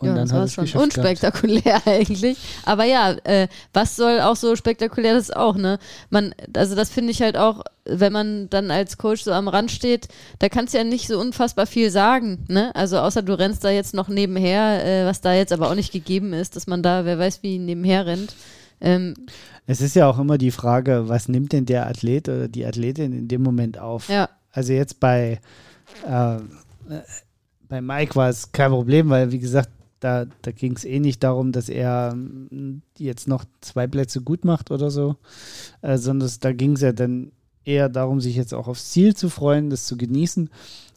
[0.00, 1.08] Und ja, dann das war schon geschafft gehabt.
[1.10, 2.38] unspektakulär eigentlich.
[2.64, 5.78] Aber ja, äh, was soll auch so spektakulär das ist auch, ne?
[6.08, 9.70] Man, also das finde ich halt auch, wenn man dann als Coach so am Rand
[9.70, 12.74] steht, da kannst du ja nicht so unfassbar viel sagen, ne?
[12.74, 15.92] Also außer du rennst da jetzt noch nebenher, äh, was da jetzt aber auch nicht
[15.92, 18.34] gegeben ist, dass man da, wer weiß wie, nebenher rennt.
[18.80, 19.14] Ähm,
[19.66, 23.12] Es ist ja auch immer die Frage, was nimmt denn der Athlet oder die Athletin
[23.12, 24.08] in dem Moment auf?
[24.08, 25.40] ja, Also jetzt bei,
[26.08, 26.40] äh, äh,
[27.68, 29.68] bei Mike war es kein Problem, weil wie gesagt,
[30.00, 34.44] da, da ging es eh nicht darum, dass er mm, jetzt noch zwei Plätze gut
[34.44, 35.16] macht oder so,
[35.82, 37.32] äh, sondern da ging es ja dann
[37.64, 40.50] eher darum, sich jetzt auch aufs Ziel zu freuen, das zu genießen.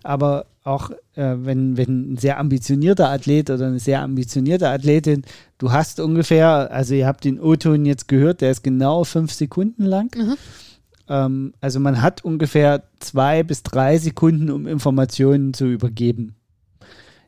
[0.03, 5.23] Aber auch äh, wenn, wenn ein sehr ambitionierter Athlet oder eine sehr ambitionierte Athletin,
[5.57, 9.83] du hast ungefähr, also ihr habt den O-Ton jetzt gehört, der ist genau fünf Sekunden
[9.83, 10.15] lang.
[10.15, 10.37] Mhm.
[11.09, 16.35] Ähm, also man hat ungefähr zwei bis drei Sekunden, um Informationen zu übergeben.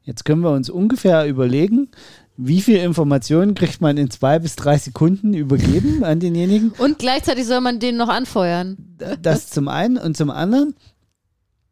[0.05, 1.89] Jetzt können wir uns ungefähr überlegen,
[2.37, 6.71] wie viel Informationen kriegt man in zwei bis drei Sekunden übergeben an denjenigen.
[6.77, 8.77] und gleichzeitig soll man den noch anfeuern.
[9.21, 10.75] Das zum einen und zum anderen,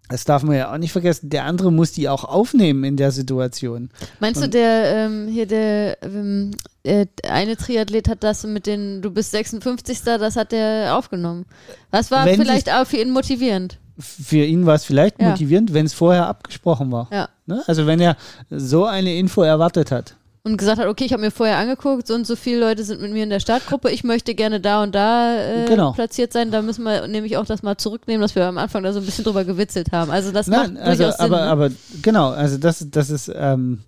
[0.10, 3.12] das darf man ja auch nicht vergessen, der andere muss die auch aufnehmen in der
[3.12, 3.90] Situation.
[4.20, 6.52] Meinst du, Und- der, ähm, hier der, ähm,
[6.84, 10.02] äh, eine Triathlet hat das mit den, du bist 56.
[10.04, 11.46] Das hat der aufgenommen.
[11.92, 13.80] Was war vielleicht auch für ihn motivierend?
[14.00, 15.30] Für ihn war es vielleicht Ja.
[15.30, 17.08] motivierend, wenn es vorher abgesprochen war.
[17.12, 17.30] Ja.
[17.46, 17.62] Ne?
[17.68, 18.18] Also wenn er
[18.50, 20.16] so eine Info erwartet hat.
[20.46, 23.00] Und gesagt hat, okay, ich habe mir vorher angeguckt, so und so viele Leute sind
[23.02, 25.94] mit mir in der Startgruppe, ich möchte gerne da und da äh, Genau.
[25.94, 28.92] platziert sein, da müssen wir nämlich auch das mal zurücknehmen, dass wir am Anfang da
[28.92, 30.12] so ein bisschen drüber gewitzelt haben.
[30.12, 31.26] Also das Nein, macht also, durchaus Sinn.
[31.26, 31.44] aber, ne?
[31.50, 31.70] aber
[32.02, 33.80] genau, also das, das ist, ähm,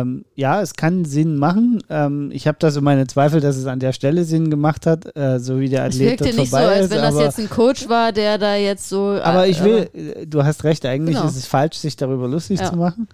[0.00, 1.82] ähm, ja, es kann Sinn machen.
[1.90, 5.14] Ähm, ich habe da so meine Zweifel, dass es an der Stelle Sinn gemacht hat,
[5.16, 6.90] äh, so wie der es Athlet wirkte dort nicht so, vorbei als ist.
[6.92, 9.18] wenn das aber, jetzt ein Coach war, der da jetzt so.
[9.22, 11.28] aber äh, ich will, äh, du hast recht, eigentlich Genau.
[11.28, 12.70] ist es falsch, sich darüber lustig Ja.
[12.70, 13.08] zu machen.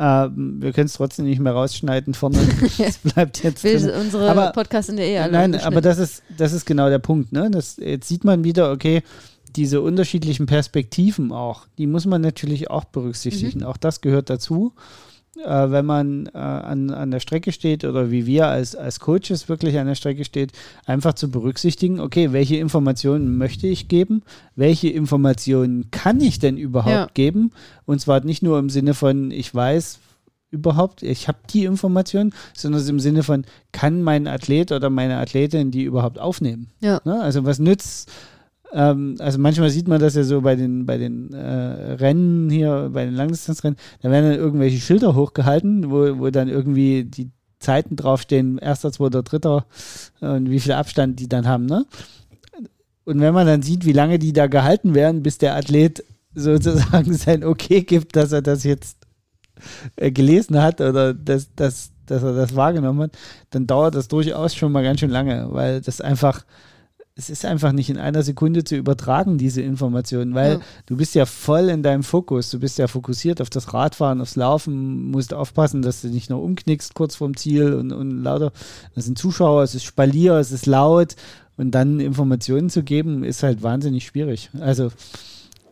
[0.00, 2.38] Ähm, wir können es trotzdem nicht mehr rausschneiden vorne.
[2.78, 6.22] Es bleibt jetzt will unsere Aber- Podcasts sind ja eh alle Nein, aber das ist,
[6.36, 7.32] das ist genau der Punkt.
[7.32, 7.50] Ne?
[7.50, 9.02] Das, jetzt sieht man wieder, okay,
[9.56, 13.64] diese unterschiedlichen Perspektiven auch, die muss man natürlich auch berücksichtigen.
[13.64, 14.72] Auch das gehört dazu.
[15.44, 19.48] Äh, wenn man äh, an, an der Strecke steht oder wie wir als, als Coaches
[19.48, 20.52] wirklich an der Strecke steht,
[20.84, 24.22] einfach zu berücksichtigen, okay, welche Informationen möchte ich geben,
[24.56, 27.08] welche Informationen kann ich denn überhaupt Ja.
[27.14, 27.52] geben
[27.86, 30.00] und zwar nicht nur im Sinne von, ich weiß
[30.50, 35.70] überhaupt, ich habe die Informationen, sondern im Sinne von, kann mein Athlet oder meine Athletin
[35.70, 36.68] die überhaupt aufnehmen?
[36.80, 37.00] Ja.
[37.04, 37.20] Ne?
[37.20, 38.10] Also was nützt,
[38.72, 42.90] ähm, also manchmal sieht man das ja so bei den, bei den äh, Rennen hier,
[42.92, 47.96] bei den Langdistanzrennen, da werden dann irgendwelche Schilder hochgehalten, wo, wo dann irgendwie die Zeiten
[47.96, 49.66] draufstehen, erster, zweiter, dritter
[50.20, 51.86] und wie viel Abstand die dann haben, ne?
[53.04, 56.04] Und wenn man dann sieht, wie lange die da gehalten werden, bis der Athlet
[56.34, 58.98] sozusagen sein Okay gibt, dass er das jetzt
[59.96, 64.54] äh, gelesen hat oder dass, dass, dass er das wahrgenommen hat, dann dauert das durchaus
[64.54, 66.44] schon mal ganz schön lange, weil das einfach
[67.18, 70.60] es ist einfach nicht in einer Sekunde zu übertragen, diese Informationen, weil ja.
[70.86, 72.48] du bist ja voll in deinem Fokus.
[72.48, 76.40] Du bist ja fokussiert auf das Radfahren, aufs Laufen, musst aufpassen, dass du nicht noch
[76.40, 78.52] umknickst kurz vorm Ziel und, und lauter.
[78.94, 81.16] Das sind Zuschauer, es ist Spalier, es ist laut
[81.56, 84.50] und dann Informationen zu geben, ist halt wahnsinnig schwierig.
[84.60, 84.92] Also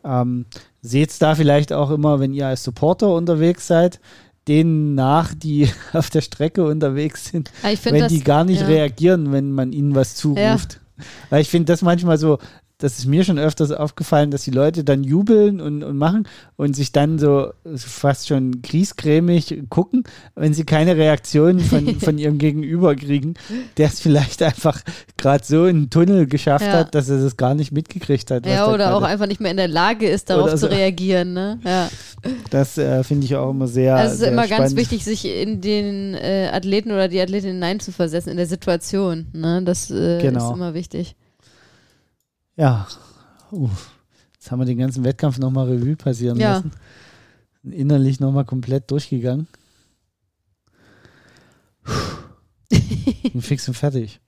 [0.02, 0.46] ähm,
[0.82, 4.00] seht da vielleicht auch immer, wenn ihr als Supporter unterwegs seid,
[4.48, 8.66] denen nach, die auf der Strecke unterwegs sind, wenn das, die gar nicht ja.
[8.66, 10.72] reagieren, wenn man ihnen was zuruft.
[10.74, 10.85] Ja.
[11.30, 12.38] Weil ich finde das manchmal so,
[12.78, 16.76] das ist mir schon öfters aufgefallen, dass die Leute dann jubeln und, und machen und
[16.76, 20.04] sich dann so fast schon griesgrämig gucken,
[20.34, 23.34] wenn sie keine Reaktion von, von ihrem Gegenüber kriegen,
[23.78, 24.82] der es vielleicht einfach
[25.16, 26.72] gerade so in den Tunnel geschafft ja.
[26.72, 28.44] hat, dass er das gar nicht mitgekriegt hat.
[28.44, 30.58] Ja, oder auch einfach nicht mehr in der Lage ist, darauf so.
[30.58, 31.32] zu reagieren.
[31.32, 31.58] Ne?
[31.64, 31.88] Ja.
[32.50, 33.96] Das äh, finde ich auch immer sehr.
[33.96, 34.64] Also es ist immer spannend.
[34.64, 39.28] ganz wichtig, sich in den äh, Athleten oder die Athletin hineinzuversetzen, in der Situation.
[39.32, 39.62] Ne?
[39.64, 40.50] Das äh, genau.
[40.50, 41.16] ist immer wichtig.
[42.56, 42.86] Ja,
[43.50, 43.90] Uff.
[44.34, 46.54] jetzt haben wir den ganzen Wettkampf nochmal Revue passieren ja.
[46.54, 46.72] lassen.
[47.62, 49.46] Innerlich nochmal komplett durchgegangen.
[53.32, 54.20] Bin fix und fertig.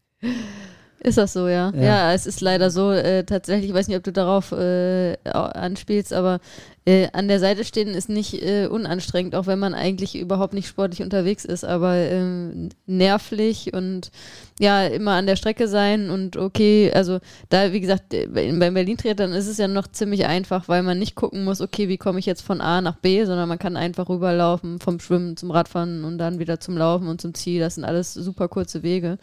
[1.00, 1.72] Ist das so, ja?
[1.74, 1.82] ja?
[1.82, 2.90] Ja, es ist leider so.
[2.90, 6.40] Äh, tatsächlich, ich weiß nicht, ob du darauf äh, anspielst, aber
[6.88, 10.68] äh, an der Seite stehen ist nicht äh, unanstrengend, auch wenn man eigentlich überhaupt nicht
[10.68, 14.10] sportlich unterwegs ist, aber ähm, nervlich und
[14.58, 17.18] ja, immer an der Strecke sein und okay, also
[17.50, 21.14] da, wie gesagt, äh, beim Berlin-Triathlon ist es ja noch ziemlich einfach, weil man nicht
[21.14, 24.08] gucken muss, okay, wie komme ich jetzt von A nach B, sondern man kann einfach
[24.08, 27.60] rüberlaufen vom Schwimmen zum Radfahren und dann wieder zum Laufen und zum Ziel.
[27.60, 29.18] Das sind alles super kurze Wege.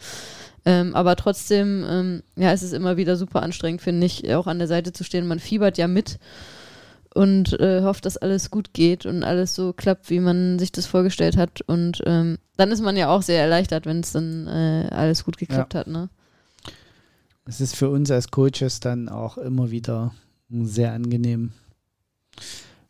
[0.64, 4.58] Ähm, aber trotzdem, ähm, ja, es ist immer wieder super anstrengend, finde ich, auch an
[4.58, 5.26] der Seite zu stehen.
[5.26, 6.20] Man fiebert ja mit
[7.16, 10.86] und äh, hofft, dass alles gut geht und alles so klappt, wie man sich das
[10.86, 11.62] vorgestellt hat.
[11.62, 15.38] Und ähm, dann ist man ja auch sehr erleichtert, wenn es dann äh, alles gut
[15.38, 15.80] geklappt ja.
[15.80, 15.86] hat.
[15.86, 16.10] Ne?
[17.46, 20.12] Es ist für uns als Coaches dann auch immer wieder
[20.50, 21.52] sehr angenehm,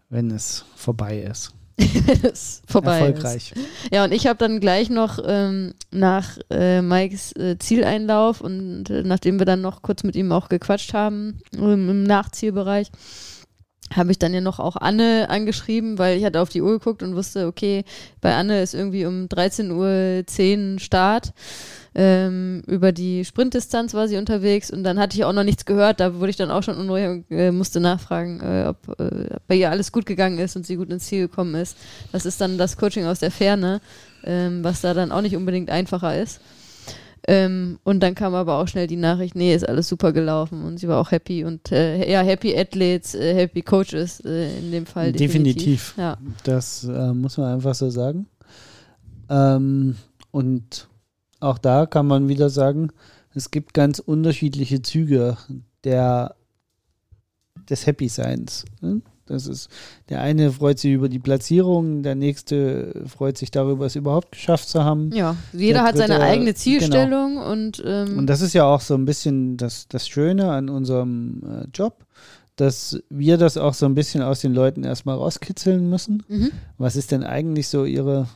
[0.09, 1.55] wenn es vorbei ist.
[2.23, 3.53] es vorbei Erfolgreich.
[3.53, 3.67] Ist.
[3.93, 9.03] Ja, und ich habe dann gleich noch ähm, nach äh, Mikes äh, Zieleinlauf und äh,
[9.03, 12.91] nachdem wir dann noch kurz mit ihm auch gequatscht haben im, im Nachzielbereich,
[13.95, 17.03] habe ich dann ja noch auch Anne angeschrieben, weil ich hatte auf die Uhr geguckt
[17.03, 17.85] und wusste, okay,
[18.21, 21.33] bei Anne ist irgendwie um 13.10 Uhr Start
[21.99, 25.99] ähm, über die Sprintdistanz war sie unterwegs und dann hatte ich auch noch nichts gehört.
[25.99, 29.55] Da wurde ich dann auch schon unruhig und äh, musste nachfragen, äh, ob äh, bei
[29.55, 31.79] ihr alles gut gegangen ist und sie gut ins Ziel gekommen ist.
[32.13, 33.81] Das ist dann das Coaching aus der Ferne,
[34.25, 36.43] ähm, was da dann auch nicht unbedingt einfacher ist.
[37.29, 40.79] Ähm, und dann kam aber auch schnell die Nachricht, nee, ist alles super gelaufen und
[40.79, 44.87] sie war auch happy und äh, ja, happy Athletes, äh, happy Coaches äh, in dem
[44.87, 45.11] Fall.
[45.11, 45.55] Definitiv.
[45.57, 45.95] definitiv.
[45.97, 46.19] Ja.
[46.45, 48.27] Das äh, muss man einfach so sagen.
[49.29, 49.97] Ähm,
[50.31, 50.89] und
[51.41, 52.93] auch da kann man wieder sagen,
[53.35, 55.37] es gibt ganz unterschiedliche Züge
[55.83, 56.37] der,
[57.69, 58.65] des Happy-Seins.
[58.81, 59.03] Ne?
[59.27, 59.69] Das ist,
[60.09, 64.69] der eine freut sich über die Platzierung, der nächste freut sich darüber, es überhaupt geschafft
[64.69, 65.11] zu haben.
[65.13, 67.51] Ja, jeder hat seine eigene Zielstellung genau.
[67.53, 71.43] und ähm Und das ist ja auch so ein bisschen das, das Schöne an unserem
[71.45, 72.07] äh, Job,
[72.55, 76.23] dass wir das auch so ein bisschen aus den Leuten erstmal rauskitzeln müssen.
[76.29, 76.53] Mhm.
[76.79, 78.29] Was ist denn eigentlich so ihre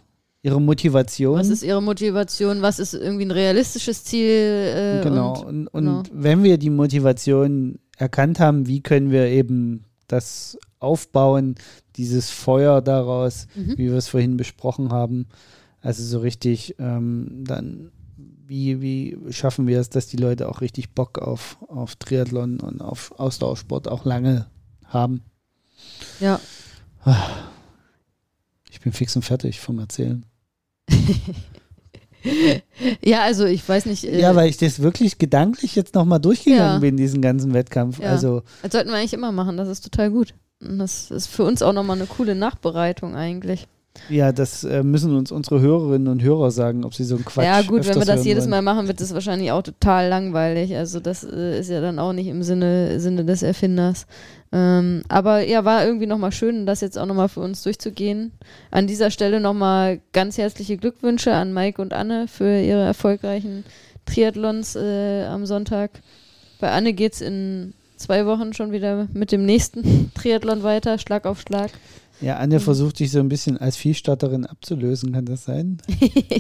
[0.43, 1.39] ihre Motivation.
[1.39, 2.63] Was ist ihre Motivation?
[2.63, 4.27] Was ist irgendwie ein realistisches Ziel?
[4.27, 5.43] Äh, genau.
[5.43, 6.03] Und, und, genau.
[6.13, 11.55] wenn wir die Motivation erkannt haben, wie können wir eben das aufbauen,
[11.97, 13.79] dieses Feuer daraus, mhm.
[13.79, 15.27] wie wir es vorhin besprochen haben.
[15.81, 20.95] Also so richtig, ähm, dann, wie, wie schaffen wir es, dass die Leute auch richtig
[20.95, 24.47] Bock auf, auf Triathlon und auf Ausdauersport auch lange
[24.85, 25.23] haben?
[26.19, 26.41] Ja.
[28.71, 30.27] Ich bin fix und fertig vom Erzählen.
[33.03, 34.05] ja, also ich weiß nicht.
[34.05, 36.79] Äh, ja, weil ich das wirklich gedanklich jetzt nochmal durchgegangen ja.
[36.79, 38.01] bin, diesen ganzen Wettkampf.
[38.01, 38.11] Ja.
[38.11, 40.35] Also, das sollten wir eigentlich immer machen, das ist total gut.
[40.61, 43.67] Das ist für uns auch nochmal eine coole Nachbereitung eigentlich.
[44.09, 47.45] Ja, das äh, müssen uns unsere Hörerinnen und Hörer sagen, ob sie so einen Quatsch
[47.45, 50.77] Ja, gut, wenn wir das jedes Mal machen, wird das wahrscheinlich auch total langweilig.
[50.77, 54.07] Also, das äh, ist ja dann auch nicht im Sinne, Sinne des Erfinders.
[54.53, 58.33] Ähm, aber ja, war irgendwie nochmal schön, das jetzt auch nochmal für uns durchzugehen.
[58.71, 63.65] An dieser Stelle nochmal ganz herzliche Glückwünsche an Mike und Anne für ihre erfolgreichen
[64.07, 65.91] Triathlons äh, am Sonntag.
[66.61, 71.27] Bei Anne geht es in zwei Wochen schon wieder mit dem nächsten Triathlon weiter, Schlag
[71.27, 71.71] auf Schlag.
[72.21, 72.61] Ja, Anne mhm.
[72.61, 75.79] versucht sich so ein bisschen als Viehstatterin abzulösen, kann das sein?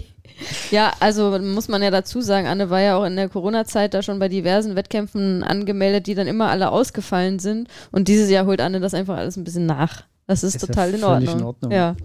[0.71, 4.03] ja, also muss man ja dazu sagen, Anne war ja auch in der Corona-Zeit da
[4.03, 7.69] schon bei diversen Wettkämpfen angemeldet, die dann immer alle ausgefallen sind.
[7.93, 10.05] Und dieses Jahr holt Anne das einfach alles ein bisschen nach.
[10.27, 11.39] Das ist, ist total ja in, Ordnung.
[11.39, 11.73] in Ordnung.
[11.73, 11.97] Ja.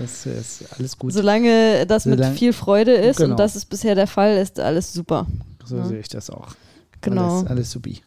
[0.00, 1.12] Das ist alles gut.
[1.12, 3.32] Solange das Solange, mit viel Freude ist genau.
[3.32, 5.26] und das ist bisher der Fall, ist alles super.
[5.64, 5.84] So ja.
[5.84, 6.54] sehe ich das auch.
[7.02, 7.40] Genau.
[7.40, 8.00] Alles, alles supi.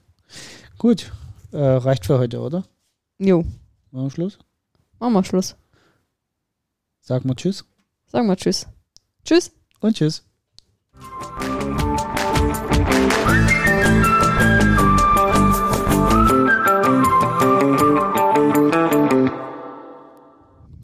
[0.80, 1.12] Gut,
[1.52, 2.64] äh, reicht für heute, oder?
[3.18, 3.44] Jo.
[3.92, 4.40] Machen wir Schluss?
[4.98, 5.58] Machen wir Schluss.
[7.02, 7.66] Sag mal Tschüss.
[8.08, 8.66] Sag mal Tschüss.
[9.26, 9.52] Tschüss.
[9.82, 10.24] Und Tschüss.